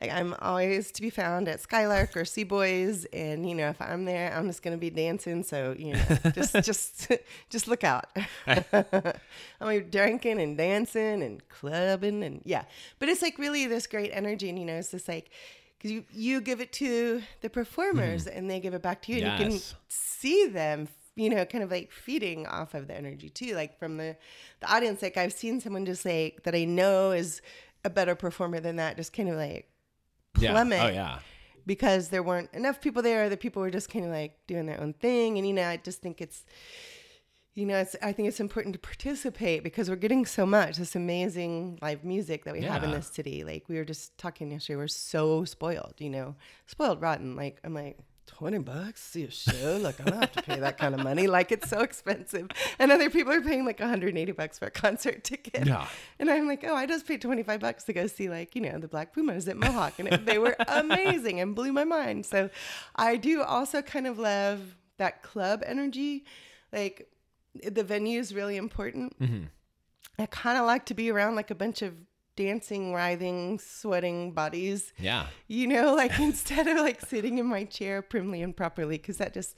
[0.00, 4.04] like, I'm always to be found at Skylark or C-Boy's and you know, if I'm
[4.04, 5.42] there, I'm just gonna be dancing.
[5.42, 7.10] So, you know, just just
[7.50, 8.04] just look out.
[8.46, 12.64] I'm drinking and dancing and clubbing and yeah.
[12.98, 15.30] But it's like really this great energy and you know, it's just like
[15.78, 18.38] because you, you give it to the performers mm-hmm.
[18.38, 21.64] and they give it back to you and you can see them you know kind
[21.64, 24.16] of like feeding off of the energy too like from the
[24.60, 25.02] the audience.
[25.02, 27.40] Like i've seen someone just like that i know is
[27.84, 29.68] a better performer than that just kind of like
[30.34, 30.86] plummet Yeah.
[30.86, 31.18] Oh yeah.
[31.66, 33.28] because there weren't enough people there.
[33.28, 35.38] The people were just kind of like doing their own thing.
[35.38, 36.44] And you know i just think it's
[37.56, 40.94] you know it's i think it's important to participate because we're getting so much this
[40.94, 44.76] amazing live music that we have in this city like we were just talking yesterday
[44.76, 46.34] we're so spoiled you know
[46.66, 50.32] spoiled rotten like i'm like 20 bucks to see a show like i don't have
[50.32, 53.64] to pay that kind of money like it's so expensive and other people are paying
[53.64, 55.86] like 180 bucks for a concert ticket Yeah.
[56.18, 58.78] and I'm like, oh, I just paid 25 bucks to go see like, you know,
[58.78, 59.98] the Black Pumas at Mohawk.
[60.00, 62.26] And it, they were amazing and blew my mind.
[62.26, 62.50] So
[62.96, 64.60] I do also kind of love
[64.98, 66.24] that club energy.
[66.72, 67.08] Like
[67.62, 69.18] the venue is really important.
[69.20, 69.44] Mm-hmm.
[70.18, 71.94] I kind of like to be around like a bunch of
[72.36, 75.26] dancing, writhing, sweating bodies Yeah.
[75.46, 79.32] you know, like instead of like sitting in my chair primly and properly, because that
[79.32, 79.56] just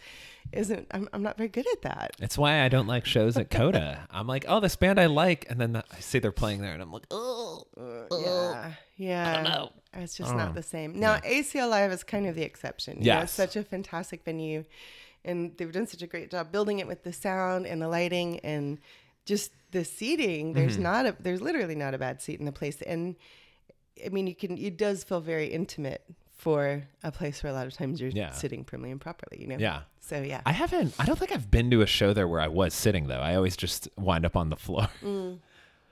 [0.53, 2.13] isn't, I'm, I'm not very good at that.
[2.21, 4.07] It's why I don't like shows at Coda.
[4.11, 6.81] I'm like, oh, this band I like, and then I see they're playing there, and
[6.81, 7.65] I'm like, oh,
[8.13, 9.31] yeah, yeah.
[9.31, 9.73] I don't know.
[9.95, 10.49] It's just don't know.
[10.51, 10.99] Oh, the same.
[11.01, 12.95] Now, ACL Live is kind of the exception.
[12.95, 13.33] Know, it's Yes.
[13.33, 14.65] such a fantastic venue,
[15.25, 18.41] and they've done such a great job building it with the sound and the lighting
[18.41, 18.79] and
[19.25, 20.53] just the seating.
[20.55, 20.83] There's Mm-hmm.
[20.83, 23.17] not a, there's literally not a bad seat in the place, and
[24.05, 26.03] I mean, you can, it does feel very intimate
[26.37, 28.31] for a place where a lot of times you're Yeah.
[28.31, 29.41] sitting primly and properly.
[29.41, 29.57] You know.
[29.59, 29.81] yeah.
[30.01, 30.41] So yeah.
[30.47, 30.95] I haven't.
[30.99, 33.19] I don't think I've been to a show there where I was sitting though.
[33.19, 34.89] I always just wind up on the floor.
[35.03, 35.39] Mm.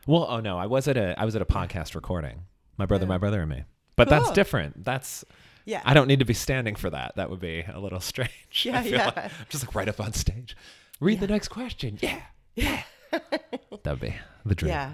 [0.07, 2.43] Well, oh no, I was at a I was at a podcast recording.
[2.79, 3.65] My brother, my brother, and me.
[3.97, 4.85] But that's different.
[4.85, 5.25] That's
[5.67, 5.83] yeah.
[5.85, 7.17] I don't need to be standing for that.
[7.17, 8.63] That would be a little strange.
[8.63, 9.07] Yeah, I feel yeah.
[9.07, 10.57] like I'm just like right up on stage.
[11.01, 11.99] Read the next question.
[12.01, 12.23] Yeah,
[12.55, 12.83] yeah.
[13.11, 14.15] that would be
[14.47, 14.71] the dream.
[14.71, 14.93] Yeah.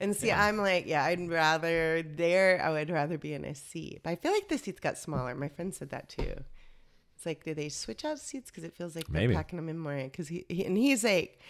[0.00, 2.60] And see, I'm like, yeah, I'd rather there.
[2.60, 4.00] I would rather be in a seat.
[4.02, 5.34] But I feel like the seats got smaller.
[5.36, 6.34] My friend said that too.
[7.16, 8.50] It's like, did they switch out seats?
[8.50, 9.96] Because it feels like they're packing them in more.
[9.96, 11.40] Because he, he and he's like,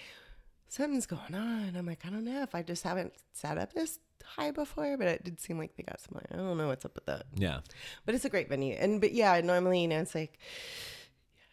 [0.69, 1.75] something's going on.
[1.75, 5.07] I'm like, I don't know if I just haven't sat up this high before, but
[5.07, 6.27] it did seem like they got smaller.
[6.33, 7.27] I don't know what's up with that.
[7.37, 7.61] Yeah.
[8.05, 8.75] But it's a great venue.
[8.79, 10.39] And but yeah, normally you know it's like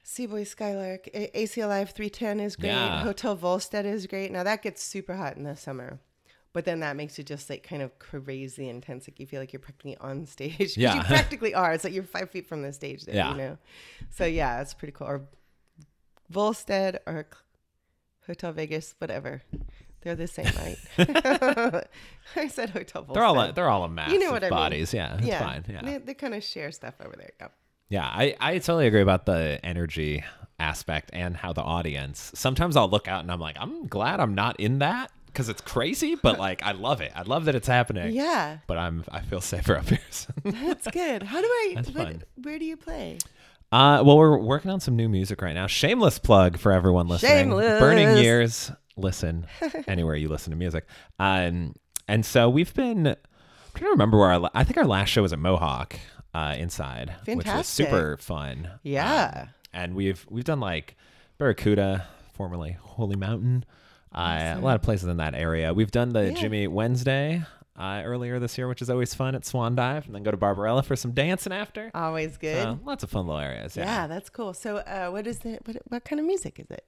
[0.03, 2.69] C-Boy Skylark, A- ACL Live 310 is great.
[2.69, 3.03] Yeah.
[3.03, 4.31] Hotel Volstead is great.
[4.31, 5.99] Now that gets super hot in the summer.
[6.53, 9.07] But then that makes you just like kind of crazy intense.
[9.07, 10.75] Like you feel like you're practically on stage.
[10.75, 10.95] Yeah.
[10.95, 11.71] You practically are.
[11.73, 13.31] It's like you're five feet from the stage there, Yeah.
[13.31, 13.57] you know?
[14.09, 15.07] So yeah, it's pretty cool.
[15.07, 15.21] Or
[16.29, 17.27] Volstead or
[18.27, 19.43] Hotel Vegas, whatever.
[20.01, 20.77] They're the same, right?
[22.35, 24.49] I said Hotel They're all a, they're all a mass You know of what I
[24.49, 24.57] mean.
[24.57, 24.93] bodies.
[24.93, 25.39] Yeah, it's yeah.
[25.39, 25.63] fine.
[25.69, 27.31] Yeah, They, they kind of share stuff over there.
[27.39, 27.47] Yeah.
[27.89, 28.05] yeah.
[28.05, 30.23] I I totally agree about the energy
[30.59, 32.31] aspect and how the audience.
[32.35, 35.61] Sometimes I'll look out and I'm like, I'm glad I'm not in that because it's
[35.61, 37.11] crazy, but like I love it.
[37.15, 38.13] I love that it's happening.
[38.13, 38.57] Yeah.
[38.67, 39.99] But I'm I feel safer up here.
[40.09, 40.31] so.
[40.45, 41.23] That's good.
[41.23, 41.73] How do I?
[41.75, 42.23] That's what- fun.
[42.41, 43.17] Where do you play?
[43.73, 45.65] Uh, well, we're working on some new music right now.
[45.65, 47.31] Shameless plug for everyone listening.
[47.31, 47.79] Shameless.
[47.79, 48.69] Burning Years.
[48.97, 49.47] Listen
[49.87, 50.85] anywhere you listen to music.
[51.19, 51.73] Um,
[52.07, 53.07] and so we've been.
[53.07, 53.15] I'm
[53.75, 55.95] trying to remember where our, I think our last show was at Mohawk
[56.33, 57.85] uh, inside, which was Fantastic.
[57.87, 58.69] super fun.
[58.83, 59.43] Yeah.
[59.43, 60.95] Um, and we've we've done like
[61.37, 63.63] Barracuda, formerly Holy Mountain,
[64.13, 65.73] uh, a lot of places in that area.
[65.73, 66.33] We've done the Yeah.
[66.41, 67.43] Jimmy Wednesday
[67.79, 70.37] uh, earlier this year, which is always fun at Swan Dive, and then go to
[70.37, 71.89] Barbarella for some dancing after.
[71.95, 72.61] Always good.
[72.61, 73.77] So, lots of fun little areas.
[73.77, 74.07] yeah.
[74.07, 74.53] that's cool.
[74.53, 75.61] So, uh, what is it?
[75.65, 76.83] What, what kind of music is it?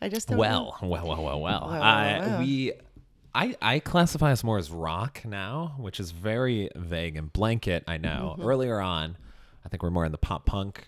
[0.00, 0.40] I just don't know.
[0.42, 1.68] Well, well, well, well, well.
[1.70, 2.38] Well, uh, well.
[2.40, 2.72] We,
[3.34, 7.84] I, I classify us more as rock now, which is very vague and blanket.
[7.86, 8.34] I know.
[8.36, 8.48] Mm-hmm.
[8.48, 9.16] Earlier on,
[9.64, 10.84] I think we're more in the pop punk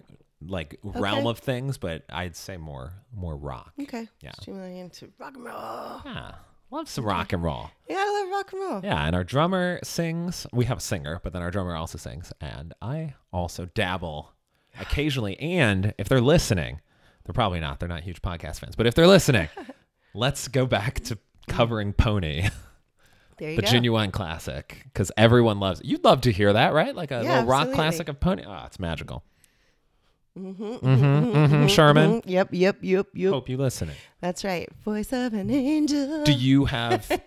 [0.46, 3.73] like realm of things, but I'd say more more rock.
[3.81, 4.09] Okay.
[4.20, 4.33] Yeah.
[4.40, 6.01] Streaming into rock and roll.
[6.05, 6.33] Yeah,
[6.70, 7.70] love some rock and roll.
[7.88, 8.81] Yeah, I love rock and roll.
[8.83, 10.46] Yeah, and our drummer sings.
[10.53, 14.33] We have a singer, but then our drummer also sings, and I also dabble
[14.81, 15.38] occasionally.
[15.38, 16.81] And if they're listening,
[17.24, 17.78] they're probably not.
[17.80, 19.48] They're not huge podcast fans, but if they're listening,
[20.14, 22.48] let's go back to covering Pony,
[23.38, 23.68] There you the go.
[23.68, 25.87] Ginuwine classic, because everyone loves it.
[25.87, 26.94] You'd love to hear that, right?
[26.94, 27.74] Like a Yeah, little rock absolutely.
[27.76, 28.44] classic of Pony.
[28.46, 29.24] Oh, it's magical.
[30.38, 32.22] Mm-hmm mm-hmm, mm-hmm, mm-hmm, mm-hmm, Sherman.
[32.24, 33.33] Yep, yep, yep, yep.
[33.33, 33.96] Hope you're listening.
[34.20, 34.68] That's right.
[34.85, 36.22] Voice of an angel.
[36.24, 37.11] Do you have?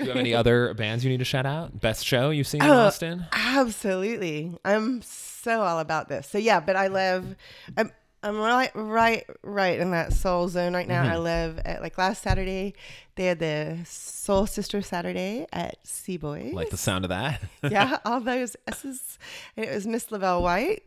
[0.00, 1.80] Do you have any other bands you need to shout out?
[1.80, 3.26] Best show you've seen in Oh, Austin?
[3.32, 4.56] Absolutely.
[4.64, 6.28] I'm so all about this.
[6.28, 7.36] So yeah, but I live
[7.76, 7.90] I'm
[8.22, 11.02] I'm right right right in that soul zone right now.
[11.02, 11.22] I Mm-hmm.
[11.22, 12.74] live at like last Saturday,
[13.16, 16.50] they had the Soul Sister Saturday at C-Boy.
[16.52, 17.40] Like the sound of that?
[17.62, 19.18] yeah, all those S's.
[19.56, 20.82] And it was Miss Lavelle White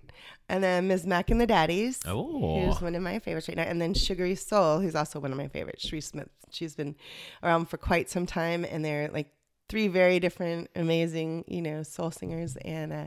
[0.49, 1.05] and then Ms.
[1.05, 1.99] Mac and the Daddies.
[2.05, 2.65] Oh.
[2.65, 3.63] Who's one of my favorites right now.
[3.63, 5.85] And then Sugary Soul, who's also one of my favorites.
[5.85, 6.29] Sheree Smith.
[6.51, 6.95] She's been
[7.41, 9.29] around for quite some time and they're like
[9.69, 12.57] three very different, amazing, you know, soul singers.
[12.57, 13.05] And uh,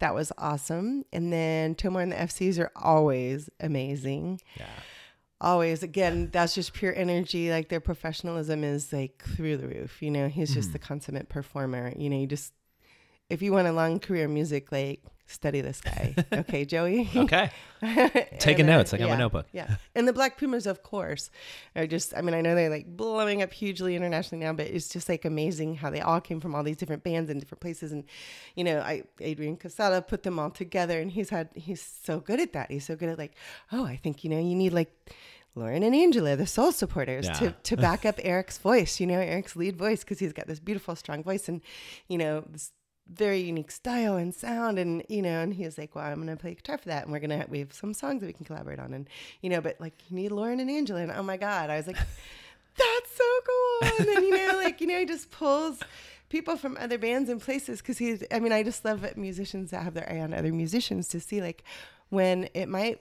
[0.00, 1.04] that was awesome.
[1.12, 4.40] And then Tomar and the FCs are always amazing.
[4.58, 4.66] yeah.
[5.40, 7.50] Always, again, that's just pure energy.
[7.50, 10.00] Like their professionalism is like through the roof.
[10.02, 10.54] You know, he's Mm-hmm.
[10.60, 11.92] just the consummate performer.
[11.96, 12.52] You know, you just,
[13.28, 16.14] if you want a long career in music, like study this guy.
[16.32, 17.08] Okay, Joey?
[17.14, 17.50] Okay.
[18.38, 18.92] Taking uh, notes.
[18.92, 19.46] I got my notebook.
[19.52, 19.76] Yeah.
[19.94, 21.30] And the Black Pumas, of course,
[21.76, 24.88] are just, I mean, I know they're like blowing up hugely internationally now, but it's
[24.88, 27.92] just like amazing how they all came from all these different bands and different places.
[27.92, 28.04] And,
[28.56, 32.40] you know, I, Adrian Quesada put them all together and he's had, he's so good
[32.40, 32.70] at that.
[32.70, 33.34] He's so good at like,
[33.72, 34.92] oh, I think, you know, you need like,
[35.56, 37.32] Lauren and Angela, the soul supporters, Yeah.
[37.34, 40.58] to, to back up Eric's voice, you know, Eric's lead voice, because he's got this
[40.58, 41.60] beautiful, strong voice and,
[42.08, 42.72] you know, this
[43.12, 44.78] very unique style and sound.
[44.78, 47.04] And, you know, and he was like, well, I'm going to play guitar for that.
[47.04, 48.94] And we're going to, we have some songs that we can collaborate on.
[48.94, 49.08] And,
[49.42, 51.00] you know, but like, you need Lauren and Angela.
[51.00, 51.96] And oh my God, I was like,
[52.76, 53.88] that's so cool.
[53.98, 55.80] And then, you know, like, you know, he just pulls
[56.28, 59.82] people from other bands and places because he's, I mean, I just love musicians that
[59.82, 61.62] have their eye on other musicians to see like
[62.08, 63.00] when it might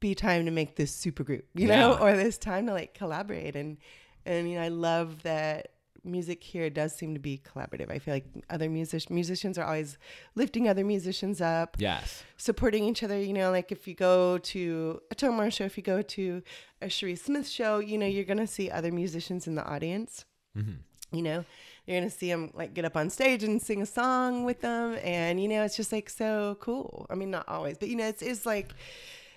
[0.00, 3.54] be time to make this super group, you know, or this time to like collaborate.
[3.54, 3.76] And,
[4.24, 5.72] and, you know, I love that
[6.04, 7.90] music here does seem to be collaborative.
[7.90, 9.98] I feel like other music musicians are always
[10.34, 12.22] lifting other musicians up, Yes.
[12.36, 13.18] supporting each other.
[13.18, 16.42] You know, like if you go to a Tomar show, if you go to
[16.80, 20.24] a Cherie Smith show, you know, you're going to see other musicians in the audience.
[20.56, 21.16] Mm-hmm.
[21.16, 21.44] You know,
[21.86, 24.60] you're going to see them like get up on stage and sing a song with
[24.60, 24.96] them.
[25.02, 27.06] And, you know, it's just like so cool.
[27.10, 28.72] I mean, not always, but, you know, it's, it's like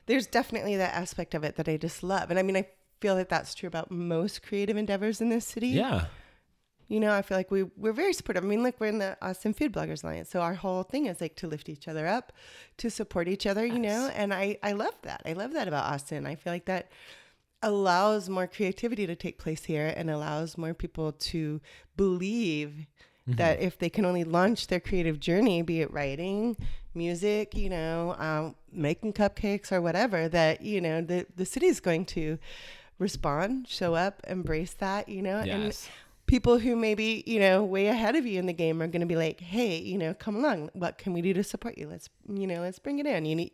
[0.06, 2.30] there's definitely that aspect of it that I just love.
[2.30, 2.68] And I mean, I
[3.02, 5.70] feel that that's true about most creative endeavors in this city.
[5.70, 6.06] Yeah.
[6.94, 8.44] You know, I feel like we we're very supportive.
[8.44, 11.20] I mean, look, we're in the Austin Food Bloggers Alliance, so our whole thing is
[11.22, 12.32] like to lift each other up,
[12.78, 13.66] to support each other.
[13.66, 15.24] You know, and I I love that.
[15.26, 16.28] I love that about Austin.
[16.28, 16.92] I feel like that
[17.64, 21.62] allows more creativity to take place here and allows more people to
[21.98, 22.86] believe
[23.26, 26.58] that if they can only launch their creative journey, be it writing,
[26.94, 31.80] music, you know, um, making cupcakes or whatever, that you know the the city is
[31.80, 32.38] going to
[33.00, 35.10] respond, show up, embrace that.
[35.10, 35.90] You know, and Yes.
[36.34, 39.06] People who maybe you know way ahead of you in the game are going to
[39.06, 40.70] be like, hey, you know, come along.
[40.74, 41.88] What can we do to support you?
[41.88, 43.26] Let's you know, let's bring it in.
[43.26, 43.52] You need,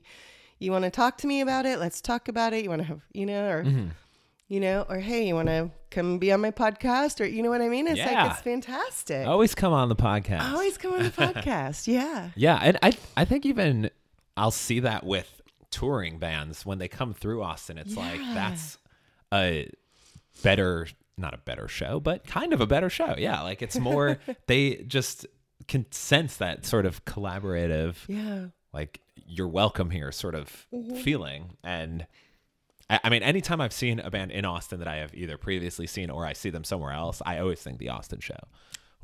[0.59, 1.77] you want to talk to me about it?
[1.79, 2.63] Let's talk about it.
[2.63, 3.87] You want to have you know, or Mm-hmm.
[4.47, 7.49] you know, or hey, you want to come be on my podcast, or you know
[7.49, 7.85] what I mean?
[7.85, 8.23] It's Yeah.
[8.23, 9.27] like it's fantastic.
[9.27, 10.51] Always come on the podcast.
[10.53, 11.85] Always come on the podcast.
[11.85, 12.29] Yeah.
[12.37, 13.89] Yeah, and I I think even
[14.37, 17.77] I'll see that with touring bands when they come through Austin.
[17.77, 18.77] It's like that's
[19.33, 19.69] a
[20.43, 20.87] better
[21.19, 23.15] not a better show, but kind of a better show.
[23.17, 25.25] Yeah, like it's more they just
[25.67, 28.47] can sense that sort of collaborative Yeah.
[28.73, 30.95] like you're welcome here sort of Mm-hmm.
[30.97, 32.07] feeling and
[32.89, 35.85] I, I mean anytime i've seen a band in austin that i have either previously
[35.85, 38.39] seen or i see them somewhere else i always think the austin show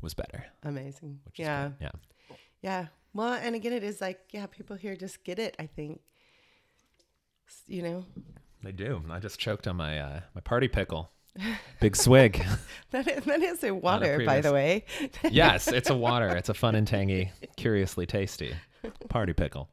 [0.00, 1.20] was better Amazing.
[1.24, 1.70] which yeah.
[1.80, 1.90] yeah
[2.62, 2.86] Yeah.
[3.14, 6.00] Well, and again, it is like, yeah, people here just get it, I think.
[7.68, 8.04] You know,
[8.62, 11.10] they do i just choked on my uh my party pickle
[11.80, 12.44] big swig
[12.90, 14.84] that is, that is a water, by the way.
[15.30, 18.54] yes it's a water it's a fun and tangy curiously tasty
[19.08, 19.68] party pickle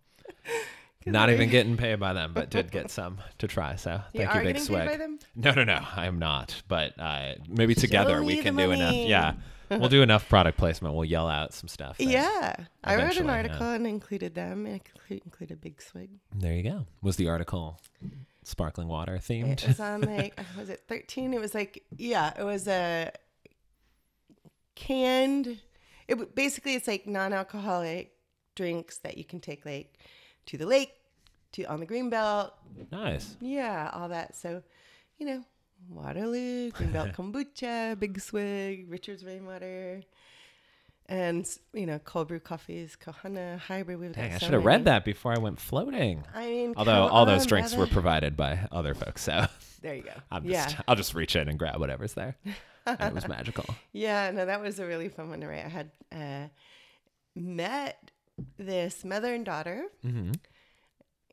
[1.05, 4.33] not even getting paid by them but did get some to try so You thank
[4.33, 5.19] you, are big swig paid by them?
[5.35, 5.79] No, no, no.
[5.95, 6.61] I am not.
[6.67, 8.93] But uh, maybe together we can do enough.
[8.93, 9.33] Yeah,
[9.69, 10.95] we'll do enough product placement.
[10.95, 11.97] We'll yell out some stuff.
[11.99, 12.55] Yeah.
[12.83, 13.33] I wrote an yeah.
[13.33, 14.65] article and included them.
[14.65, 16.09] and inclu- included Big Swig.
[16.35, 16.85] There you go.
[17.01, 17.79] Was the article
[18.47, 19.63] sparkling water themed?
[19.63, 21.33] It was on like, was it 13?
[21.33, 23.11] It was like, yeah, it was a
[24.75, 25.59] canned,
[26.07, 28.13] it basically it's like non-alcoholic
[28.55, 29.97] drinks that you can take like
[30.45, 30.91] to the lake,
[31.53, 32.51] to on the greenbelt,
[32.91, 33.35] nice.
[33.39, 34.35] Yeah, all that.
[34.35, 34.63] So,
[35.17, 35.43] you know,
[35.89, 40.01] Waterloo, Greenbelt Kombucha, Big Swig, Richard's Rainwater,
[41.07, 43.99] and you know, cold brew coffees, Kohana Hybrid.
[43.99, 46.23] We've Dang, I so should have read that before I went floating.
[46.33, 49.45] I mean, Although all those on, drinks were provided by other folks, so
[49.81, 50.11] There you go.
[50.31, 52.35] I'm yeah, just I'll just reach in and grab whatever's there.
[52.87, 53.65] It was magical.
[53.91, 54.31] yeah.
[54.31, 55.65] No, that was a really fun one to write.
[55.65, 56.47] I had uh,
[57.35, 58.11] met
[58.57, 60.31] this mother and daughter, hmm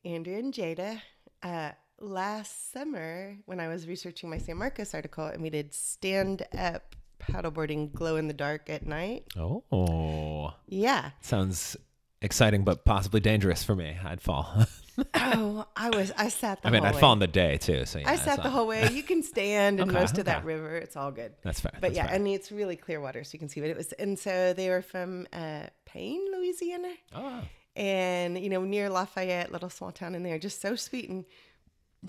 [0.05, 1.01] Andrea and Jada,
[1.43, 6.47] uh, last summer when I was researching my San Marcos article, and we did stand
[6.57, 9.25] up paddleboarding glow in the dark at night.
[9.39, 11.11] Oh, Yeah.
[11.21, 11.77] sounds
[12.23, 13.97] exciting, but possibly dangerous for me.
[14.05, 14.67] I'd fall.
[15.15, 16.13] Oh, I was.
[16.19, 17.01] I sat the I mean, I'd way.
[17.01, 17.87] fall in the day too.
[17.87, 18.87] So yeah, I sat the whole way.
[18.93, 20.77] You can stand in Okay, most of that river.
[20.77, 21.33] It's all good.
[21.43, 21.71] That's fair.
[21.73, 22.17] But that's yeah, fair.
[22.17, 23.63] and it's really clear water, so you can see.
[23.63, 27.41] But it was, and so they were from uh, Rayne, Louisiana, oh,
[27.77, 30.39] and you know near Lafayette, little small town in there.
[30.39, 31.09] Just so sweet.
[31.09, 31.25] And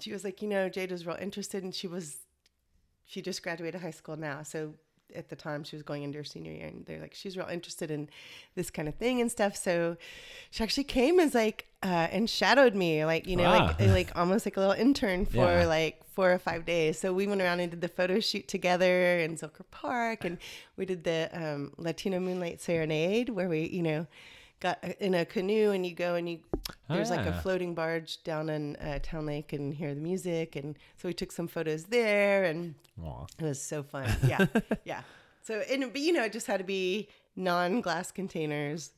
[0.02, 2.18] she was like, you know, Jade was real interested, and she was,
[3.06, 4.74] she just graduated high school now, so
[5.16, 7.48] at the time she was going into her senior year, and they're like, she's real
[7.48, 8.10] interested in
[8.56, 9.56] this kind of thing and stuff.
[9.56, 9.98] So
[10.50, 13.86] she actually came as like uh, and shadowed me, like you know, like Ah.
[13.86, 15.66] like almost like a little intern for Yeah.
[15.66, 17.00] like four or five days.
[17.00, 20.38] So we went around and did the photo shoot together in Zilker Park, and
[20.78, 24.08] we did the um, Latino Moonlight Serenade, where we you know
[24.62, 26.40] got in a canoe and you go and you
[26.92, 30.56] Oh, there's like a floating barge down in uh, Town Lake and hear the music,
[30.56, 33.26] and so we took some photos there, and Aw.
[33.40, 34.10] it was so fun.
[34.28, 34.46] Yeah,
[34.84, 35.02] yeah.
[35.44, 38.92] So and but you know it just had to be non-glass containers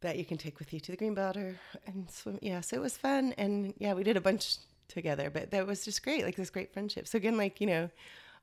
[0.00, 2.38] that you can take with you to the greenbelt or and swim.
[2.40, 4.56] Yeah, so it was fun, and yeah, we did a bunch
[4.88, 7.06] together, but that was just great, like this great friendship.
[7.06, 7.90] So again, like you know,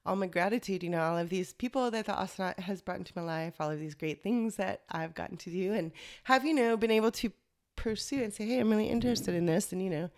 [0.08, 3.12] all my gratitude, you know, all of these people that the Austinot has brought into
[3.16, 5.92] my life, all of these great things that I've gotten to do, and
[6.24, 7.32] have you know been able to
[7.76, 10.10] pursue and say, hey, I'm really interested in this, and you know,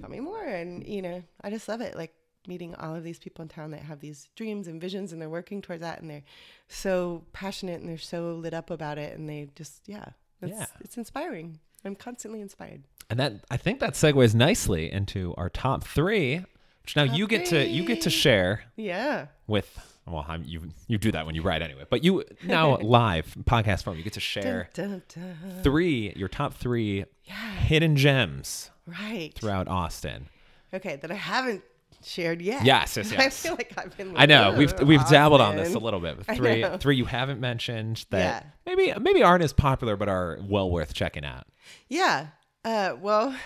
[0.00, 2.12] tell me more, and you know, I just love it, like
[2.48, 5.28] meeting all of these people in town that have these dreams and visions and they're
[5.28, 6.22] working towards that and they're
[6.68, 10.06] so passionate and they're so lit up about it and they just yeah
[10.42, 10.64] Yeah.
[10.80, 11.60] it's inspiring.
[11.84, 12.84] I'm constantly inspired.
[13.10, 16.42] And that I think that segues nicely into our top three,
[16.82, 19.86] which now you get to you get to share yeah with.
[20.06, 23.84] Well, I'm, you you do that when you write anyway, but you now live podcast
[23.84, 23.96] form.
[23.96, 25.62] You get to share Dun, dun, dun.
[25.62, 30.26] three your top three yeah hidden gems right throughout Austin.
[30.74, 31.62] okay that i haven't
[32.02, 35.54] shared yet Yes, yes, i feel like i've been I know we've we've dabbled on
[35.56, 36.16] this a little bit.
[36.26, 38.74] But three three you haven't mentioned that Yeah.
[38.74, 41.46] maybe maybe aren't as popular but are well worth checking out.
[41.88, 42.28] yeah
[42.64, 43.36] uh, well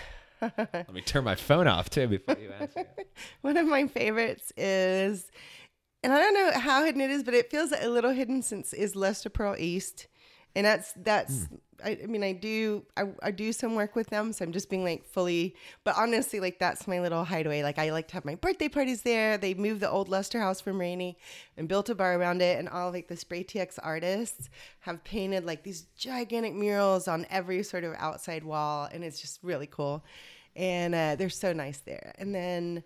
[0.57, 2.85] Let me turn my phone off too before you answer.
[3.41, 5.31] One of my favorites is,
[6.03, 8.73] and I don't know how hidden it is, but it feels a little hidden since
[8.73, 10.07] is Lustre Pearl East,
[10.55, 11.45] and that's that's.
[11.45, 11.55] Hmm.
[11.83, 14.69] I, I mean, I do I, I do some work with them, so I'm just
[14.69, 15.55] being like fully.
[15.83, 17.63] But honestly, like that's my little hideaway.
[17.63, 19.37] Like I like to have my birthday parties there.
[19.37, 21.17] They moved the old Lustre house from Rainey
[21.57, 25.45] and built a bar around it, and all like the Spray TX artists have painted
[25.45, 30.03] like these gigantic murals on every sort of outside wall, and it's just really cool.
[30.55, 32.13] And uh, they're so nice there.
[32.17, 32.83] And then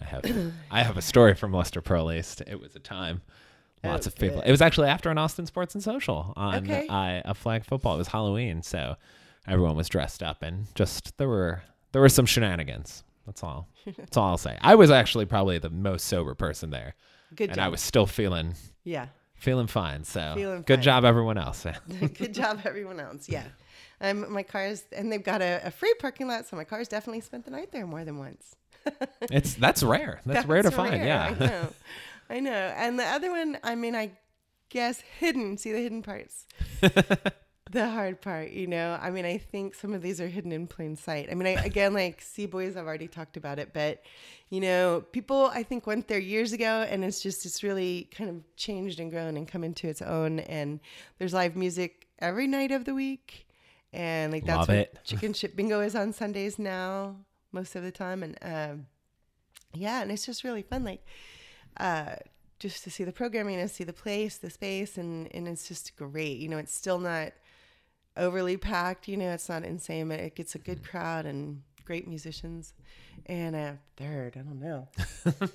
[0.00, 2.42] I have I have a story from Lustre Pearl East.
[2.46, 3.22] It was a time
[3.84, 4.36] Lots Oh, of people.
[4.38, 4.46] good.
[4.46, 6.86] It was actually after an Austin Sports and Social on Okay.
[6.88, 7.94] uh, a flag football.
[7.96, 8.94] It was Halloween, so
[9.48, 13.02] everyone was dressed up and just there were there were some shenanigans.
[13.26, 13.68] That's all.
[13.96, 14.56] That's all I'll say.
[14.60, 16.94] I was actually probably the most sober person there,
[17.34, 17.50] Good job.
[17.50, 17.64] and job.
[17.64, 19.06] I was still feeling yeah.
[19.34, 20.04] feeling fine.
[20.04, 20.82] So Feeling good fine.
[20.84, 21.66] job, everyone else.
[22.14, 23.28] Good job, everyone else.
[23.28, 23.44] Yeah.
[24.02, 27.20] Um, my car's, and they've got a, a free parking lot, so my car's definitely
[27.20, 28.56] spent the night there more than once.
[29.22, 30.20] it's that's rare.
[30.26, 31.04] That's, rare to find.
[31.04, 31.34] Yeah.
[31.38, 31.68] I know.
[32.28, 32.74] I know.
[32.76, 34.10] And the other one, I mean, I
[34.70, 35.56] guess hidden.
[35.56, 36.46] See the hidden parts.
[37.70, 38.98] the hard part, you know.
[39.00, 41.28] I mean, I think some of these are hidden in plain sight.
[41.30, 44.02] I mean, I, again, like C-Boy's, I've already talked about it, but
[44.50, 48.28] you know, people I think went there years ago, and it's just it's really kind
[48.28, 50.40] of changed and grown and come into its own.
[50.40, 50.80] And
[51.18, 53.46] there's live music every night of the week,
[53.92, 54.98] and like that's Love what it.
[55.04, 57.16] Chicken Shit Bingo is on Sundays now,
[57.52, 58.86] most of the time, and um,
[59.74, 61.04] yeah, and it's just really fun, like
[61.78, 62.16] uh,
[62.58, 65.96] just to see the programming and see the place, the space, and and it's just
[65.96, 66.38] great.
[66.38, 67.32] You know, it's still not
[68.16, 69.08] overly packed.
[69.08, 72.74] You know, it's not insane, but it gets a good crowd and great musicians.
[73.26, 74.88] And uh, third, I don't know.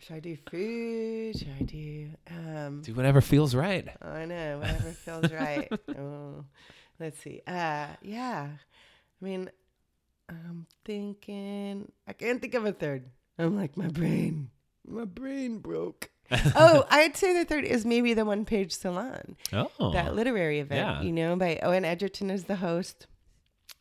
[0.00, 1.38] Should I do food?
[1.38, 2.08] Should I do?
[2.30, 3.88] Um, Do whatever feels right.
[4.00, 5.68] I know, whatever feels right.
[5.98, 6.44] Oh,
[7.00, 7.42] let's see.
[7.46, 8.48] Uh, yeah.
[9.20, 9.50] I mean,
[10.28, 11.90] I'm thinking.
[12.06, 13.04] I can't think of a third.
[13.38, 14.50] I'm like my brain.
[14.86, 16.10] My brain broke.
[16.54, 20.86] oh, I'd say the third is maybe the one page salon Oh, that literary event,
[20.86, 21.00] yeah.
[21.02, 23.06] you know, by Owen Egerton is the host.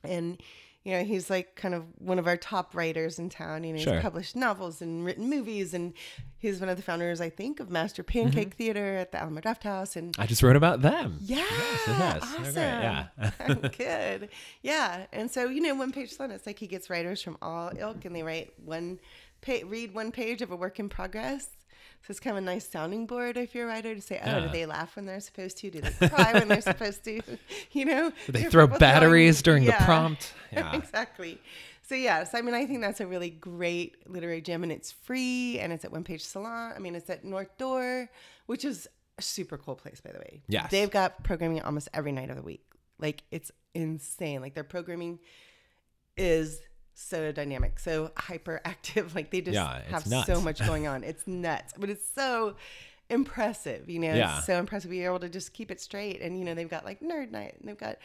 [0.03, 0.41] And,
[0.87, 3.63] you know, he's like kind of one of our top writers in town.
[3.65, 3.93] You know, Sure.
[3.95, 5.73] he's published novels and written movies.
[5.73, 5.93] And
[6.39, 8.57] he's one of the founders, I think, of Master Pancake Mm-hmm.
[8.57, 9.97] Theater at the Alamo Drafthouse.
[9.97, 11.17] And I just wrote about them.
[11.21, 12.55] yeah, yes, they're awesome.
[12.55, 13.07] yeah.
[13.77, 14.29] Good.
[14.61, 15.07] Yeah.
[15.11, 18.05] And so, you know, one page salon, it's like he gets writers from all ilk
[18.05, 18.99] and they write one,
[19.41, 21.49] pa- read one page of a work in progress.
[22.03, 24.29] So it's kind of a nice sounding board if you're a writer to say, oh,
[24.29, 24.39] Yeah.
[24.39, 25.69] do they laugh when they're supposed to?
[25.69, 27.21] Do they cry when they're supposed to?
[27.73, 28.11] You know?
[28.27, 30.33] Do they throw batteries during the prompt?
[30.53, 30.73] Yeah.
[30.75, 31.39] exactly.
[31.89, 35.59] So yes, I mean I think that's a really great literary gem, and it's free
[35.59, 36.71] and it's at One Page Salon.
[36.75, 38.09] I mean it's at North Door,
[38.45, 40.41] which is a super cool place by the way.
[40.47, 40.71] Yes.
[40.71, 42.63] They've got programming almost every night of the week.
[42.99, 44.41] Like it's insane.
[44.41, 45.19] Like their programming
[46.15, 46.59] is
[46.99, 49.13] so dynamic, so hyperactive.
[49.15, 50.27] Like they just Yeah, have nuts.
[50.27, 51.03] so much going on.
[51.03, 51.73] It's nuts.
[51.77, 52.55] But it's so
[53.09, 54.13] impressive, you know.
[54.13, 54.37] Yeah.
[54.37, 56.21] It's so impressive be able to just keep it straight.
[56.21, 57.97] And you know, they've got like nerd night and they've got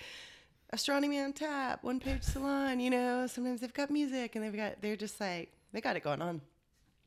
[0.70, 4.80] astronomy on tap, one page salon, you know, sometimes they've got music and they've got
[4.80, 6.40] they're just like they got it going on.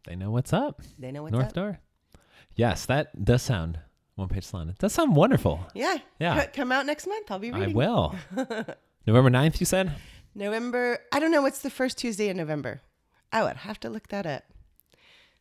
[0.06, 0.82] They know what's up.
[1.00, 1.54] They know what's North up.
[1.54, 1.80] Door.
[2.56, 3.80] Yes, that does sound
[4.16, 4.70] one page salon.
[4.70, 5.60] It does sound wonderful.
[5.74, 5.98] Yeah.
[6.20, 6.46] Yeah.
[6.48, 7.30] Come out next month.
[7.32, 8.16] I'll be I will.
[9.08, 9.92] November 9th, you said?
[10.36, 12.82] November I don't know what's the first Tuesday in November.
[13.32, 14.44] I would have to look that up.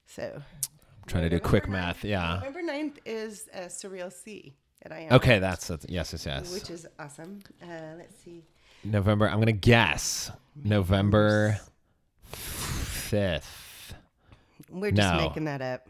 [0.07, 2.05] So I'm trying to do quick math.
[2.05, 2.41] Yeah.
[2.45, 5.13] November 9th is uh, Surreal Sea at I am.
[5.13, 6.53] Okay, that's, that's yes, yes, yes.
[6.53, 7.41] Which is awesome.
[7.63, 7.67] Uh,
[7.99, 8.43] let's see.
[8.85, 9.29] November.
[9.29, 10.31] I'm gonna guess
[10.63, 11.59] November
[12.27, 13.95] fifth.
[14.71, 15.21] We're just No.
[15.29, 15.89] making that up.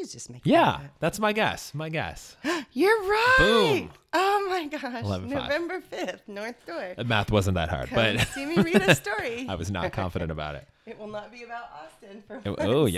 [0.00, 1.74] He's just making Yeah, that that's my guess.
[1.74, 2.36] My guess.
[2.72, 3.34] You're right.
[3.38, 3.90] Boom.
[4.14, 5.04] Oh my gosh.
[5.04, 5.28] 11-5.
[5.28, 6.94] November 5th, North Door.
[6.96, 9.46] The math wasn't that hard, Come but see me read a story.
[9.48, 10.66] I was not confident about it.
[10.86, 12.56] It will not be about Austin for Oh, once.
[12.60, 12.88] oh it'll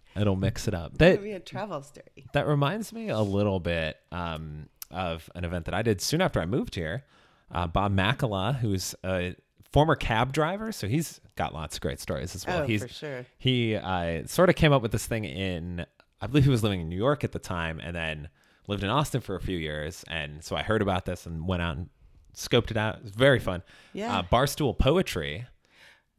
[0.16, 0.92] it'll mix it up.
[0.94, 2.24] It'll That be a travel story.
[2.32, 6.40] that reminds me a little bit um, of an event that I did soon after
[6.40, 7.04] I moved here.
[7.50, 9.34] Uh, Bob Makala, who's a
[9.70, 12.62] former cab driver, so he's got lots of great stories as well.
[12.62, 13.26] Oh, he's for sure.
[13.36, 15.84] he uh, sort of came up with this thing in
[16.24, 18.28] I believe he was living in New York at the time and then
[18.66, 21.60] lived in Austin for a few years and so I heard about this and went
[21.62, 21.88] out and
[22.34, 22.96] scoped it out.
[22.96, 23.62] It was very fun.
[23.92, 24.18] Yeah.
[24.18, 25.46] Uh, Barstool Poetry,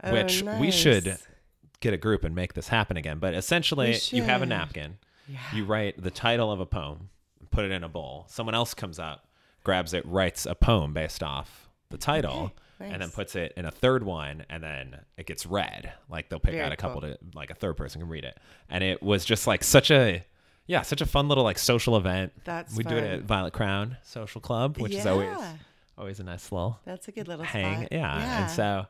[0.04, 1.18] Oh, which we should
[1.80, 3.18] get a group and make this happen again.
[3.20, 5.40] But essentially, you have a napkin, Yeah.
[5.54, 7.10] you write the title of a poem,
[7.50, 8.26] put it in a bowl.
[8.30, 9.28] Someone else comes up,
[9.64, 13.66] grabs it, writes a poem based off the title, Okay, and then puts it in
[13.66, 15.92] a third one, and then it gets read.
[16.10, 17.12] Like they'll pick Very out a couple cool.
[17.12, 18.38] to like a third person can read it,
[18.70, 20.26] and it was just like such a.
[20.68, 22.34] Yeah, such a fun little like social event.
[22.44, 25.38] That's we do it at Violet Crown Social Club, which is always
[25.98, 27.82] always a nice little That's a good little hang.
[27.82, 27.88] spot.
[27.92, 28.42] Yeah.
[28.42, 28.88] And so,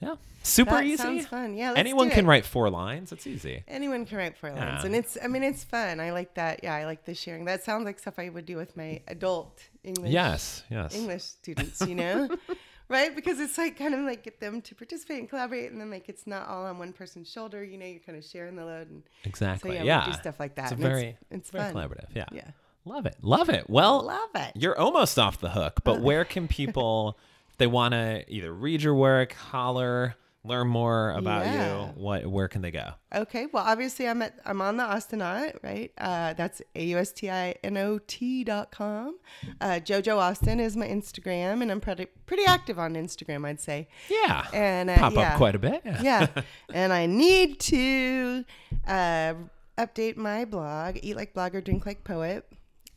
[0.00, 0.96] yeah, super that easy.
[0.96, 1.54] sounds fun.
[1.54, 2.28] Yeah, Anyone can it.
[2.28, 3.12] write four lines.
[3.12, 3.62] It's easy.
[3.68, 5.18] Anyone can write four lines, and it's.
[5.22, 6.00] I mean, it's fun.
[6.00, 6.60] I like that.
[6.62, 7.44] Yeah, I like the sharing.
[7.44, 10.10] That sounds like stuff I would do with my adult English.
[10.10, 10.94] Yes, yes.
[10.94, 12.28] English students, you know,
[12.88, 13.14] right?
[13.14, 16.08] Because it's like kind of like get them to participate and collaborate, and then like
[16.08, 17.62] it's not all on one person's shoulder.
[17.62, 19.70] You know, you're kind of sharing the load, and Exactly.
[19.70, 20.06] so yeah, yeah.
[20.06, 20.72] do stuff like that.
[20.72, 21.74] It's very, it's, very fun.
[21.74, 22.08] collaborative.
[22.14, 22.26] Yeah.
[22.32, 22.50] Yeah,
[22.84, 23.16] Love it.
[23.22, 23.68] Love it.
[23.70, 24.52] Well, love it.
[24.56, 26.02] you're almost off the hook, but oh.
[26.02, 27.18] where can people,
[27.50, 31.86] if they want to either read your work, holler, learn more about Yeah.
[31.86, 32.94] you, what where can they go?
[33.14, 35.92] Okay, well, obviously, I'm at I'm on the Austinot, right?
[35.98, 39.18] Uh, that's a u s t i n o t dot com.
[39.60, 43.88] Uh, Jojo Austin is my Instagram, and I'm pretty pretty active on Instagram, I'd say.
[44.10, 44.46] Yeah.
[44.52, 45.32] And uh, Pop yeah.
[45.32, 45.82] up quite a bit.
[46.02, 46.26] yeah,
[46.74, 48.44] and I need to
[48.86, 49.34] uh,
[49.78, 52.46] update my blog, Eat Like Blogger, Drink Like Poet.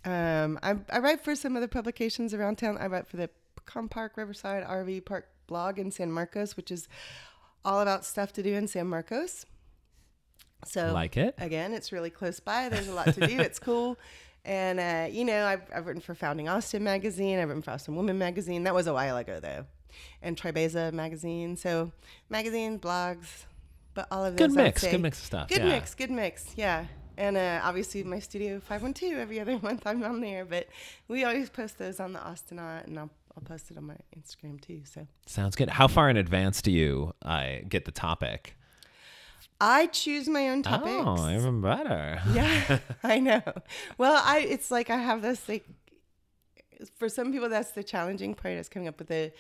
[0.04, 2.78] Um, I, I write for some other publications around town.
[2.78, 6.88] I write for the Pecan Park Riverside RV Park blog in San Marcos, which is
[7.66, 9.46] all about stuff to do in San Marcos.
[10.66, 11.36] So Like it?
[11.38, 12.70] again, it's really close by.
[12.70, 13.40] There's a lot to do.
[13.40, 13.98] It's cool.
[14.46, 17.40] And, uh, you know, I've, I've written for Founding Austin magazine.
[17.40, 18.64] I've written for Austin Woman magazine.
[18.64, 19.66] That was a while ago, though.
[20.22, 21.58] And Tribeza magazine.
[21.58, 21.92] So
[22.30, 23.46] magazines, blogs,
[23.96, 24.48] but all of those.
[24.50, 24.86] Good mix.
[24.86, 25.50] Good mix of stuff.
[25.50, 25.70] Good yeah.
[25.70, 25.96] mix.
[25.96, 26.54] Good mix.
[26.56, 26.86] Yeah.
[27.18, 30.46] And uh, obviously, my studio 512 every other month I'm on there.
[30.46, 30.68] But
[31.08, 34.62] we always post those on the Austinot, and I'll, I'll post it on my Instagram
[34.62, 34.82] too.
[34.86, 35.70] So Sounds good.
[35.70, 38.56] How far in advance do you uh, get the topic?
[39.60, 40.92] I choose my own topics.
[40.94, 42.20] Oh, even better.
[42.34, 43.42] yeah i know
[43.98, 45.66] well i it's like i have this like
[46.98, 49.32] for some people that's the challenging part is coming up with a,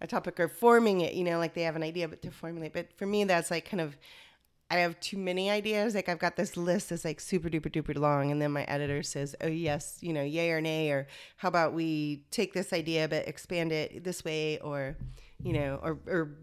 [0.00, 2.72] a topic or forming it you know like they have an idea but to formulate
[2.72, 3.96] but for me that's like kind of
[4.70, 7.96] i have too many ideas like i've got this list that's like super duper duper
[7.96, 11.06] long and then my editor says oh yes you know yay or nay or
[11.36, 14.96] how about we take this idea but expand it this way or
[15.42, 16.36] you know or or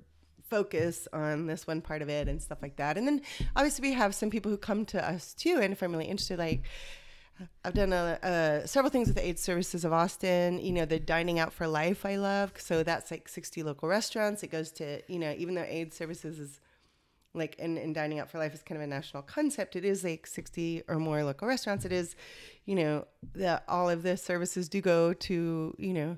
[0.52, 2.98] focus on this one part of it and stuff like that.
[2.98, 3.22] And then
[3.56, 6.38] obviously we have some people who come to us too, and if I'm really interested,
[6.38, 6.64] like
[7.64, 10.60] I've done a, several things with the AIDS Services of Austin.
[10.60, 12.54] You know, the dining out for life I love.
[12.58, 14.44] So that's like 60 local restaurants.
[14.44, 16.60] It goes to you know, even though AIDS Services is
[17.34, 19.76] like and, and dining out for life is kind of a national concept.
[19.76, 21.86] It is like 60 or more local restaurants.
[21.86, 22.16] It is
[22.66, 26.16] you know that all of the services do go to you know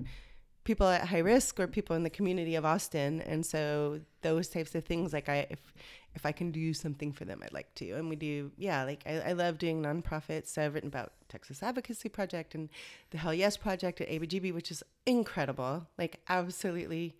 [0.64, 3.20] people at high risk or people in the community of austin.
[3.20, 5.72] And so those types of things like i if
[6.14, 7.92] if i can do something for them i'd like to.
[7.92, 10.48] And we do yeah like i, I love doing nonprofits.
[10.48, 12.68] So i've written about texas advocacy project and
[13.10, 17.16] the hell yes project at abgb which is incredible like absolutely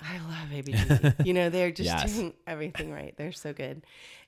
[0.00, 1.14] I love ABG.
[1.26, 2.12] you know, they're just Yes.
[2.14, 3.14] doing everything right.
[3.16, 3.82] They're so good.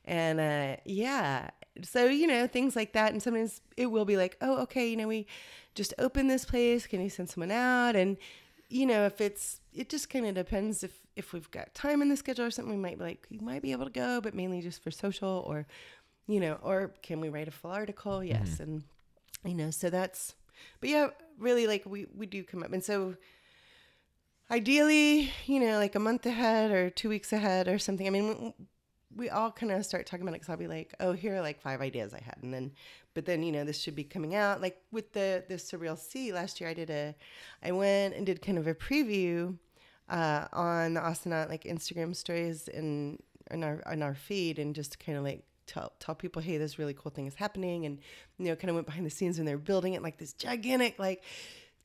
[0.05, 1.51] And uh, yeah,
[1.83, 3.12] so, you know, things like that.
[3.12, 5.27] And sometimes it will be like, oh, okay, you know, we
[5.75, 6.87] just opened this place.
[6.87, 7.95] Can you send someone out?
[7.97, 8.16] And,
[8.68, 12.09] you know, if it's, it just kind of depends if, if we've got time in
[12.09, 14.35] the schedule or something, we might be like, you might be able to go, but
[14.35, 15.66] mainly just for social or,
[16.27, 18.25] you know, or can we write a full article?
[18.25, 18.59] Yes.
[18.59, 18.83] And,
[19.45, 20.35] you know, so that's,
[20.81, 21.09] but yeah,
[21.39, 22.73] really like we, we do come up.
[22.73, 23.14] And so,
[24.51, 28.07] ideally, you know, like a month ahead or two weeks ahead or something.
[28.07, 28.53] I mean,
[29.15, 31.41] we all kind of start talking about it because I'll be like, oh, here are
[31.41, 32.39] like five ideas I had.
[32.43, 32.73] And then,
[33.15, 34.61] but then, you know, this should be coming out.
[34.61, 37.15] Like with the, the Surreal Sea last year, I did a,
[37.63, 39.57] I went and did kind of a preview
[40.09, 43.21] uh, on the Austinot like Instagram stories and
[43.51, 46.81] in our, on our feed and just kind of like, Tell, tell people hey this
[46.81, 48.01] really cool thing is happening and
[48.39, 50.99] you know kind of went behind the scenes when they're building it like this gigantic
[50.99, 51.23] like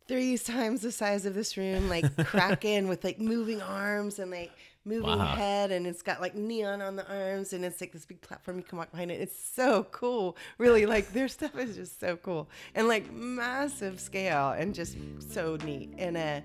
[0.08, 4.52] three times the size of this room, like kraken with like moving arms and like
[4.88, 5.26] moving Wow.
[5.36, 8.58] head, and it's got like neon on the arms, and it's like this big platform
[8.58, 9.20] you can walk behind it.
[9.20, 10.86] It's so cool, really.
[10.86, 15.90] Like their stuff is just so cool and like massive scale and just so neat.
[15.98, 16.42] And uh,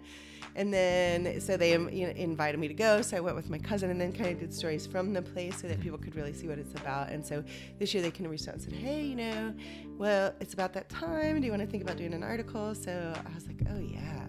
[0.57, 3.49] and then so they um, you know, invited me to go, so I went with
[3.51, 6.15] my cousin, and then kind of did stories from the place so that people could
[6.17, 7.11] really see what it's about.
[7.11, 7.43] And so
[7.79, 9.55] this year they kind of reached out and said, hey, you know,
[9.99, 11.41] well, it's about that time.
[11.41, 12.75] Do you want to think about doing an article?
[12.75, 14.27] So I was like, oh yeah.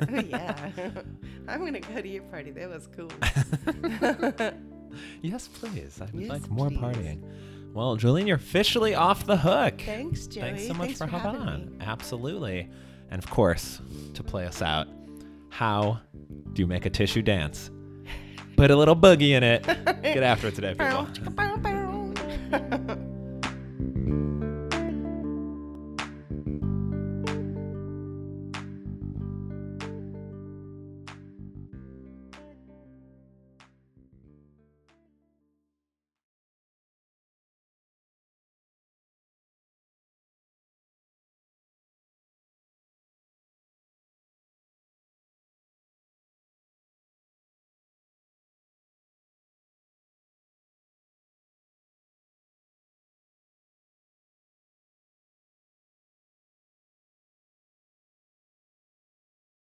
[0.10, 0.70] oh yeah.
[1.48, 2.50] I'm gonna go to your party.
[2.52, 3.10] That was cool.
[5.22, 6.00] Yes, please.
[6.00, 6.78] I would Yes, like more please.
[6.80, 7.22] partying.
[7.72, 9.80] Well, Julian, you're officially off the hook.
[9.82, 10.42] Thanks, Joey.
[10.42, 11.70] Thanks so much Thanks for, for hopping having on.
[11.78, 11.84] me.
[11.84, 12.68] Absolutely.
[13.10, 13.80] And of course,
[14.14, 14.88] to play us out,
[15.50, 16.00] how
[16.52, 17.70] do you make a tissue dance?
[18.56, 19.62] Put a little boogie in it.
[20.02, 21.06] Get after it today, people.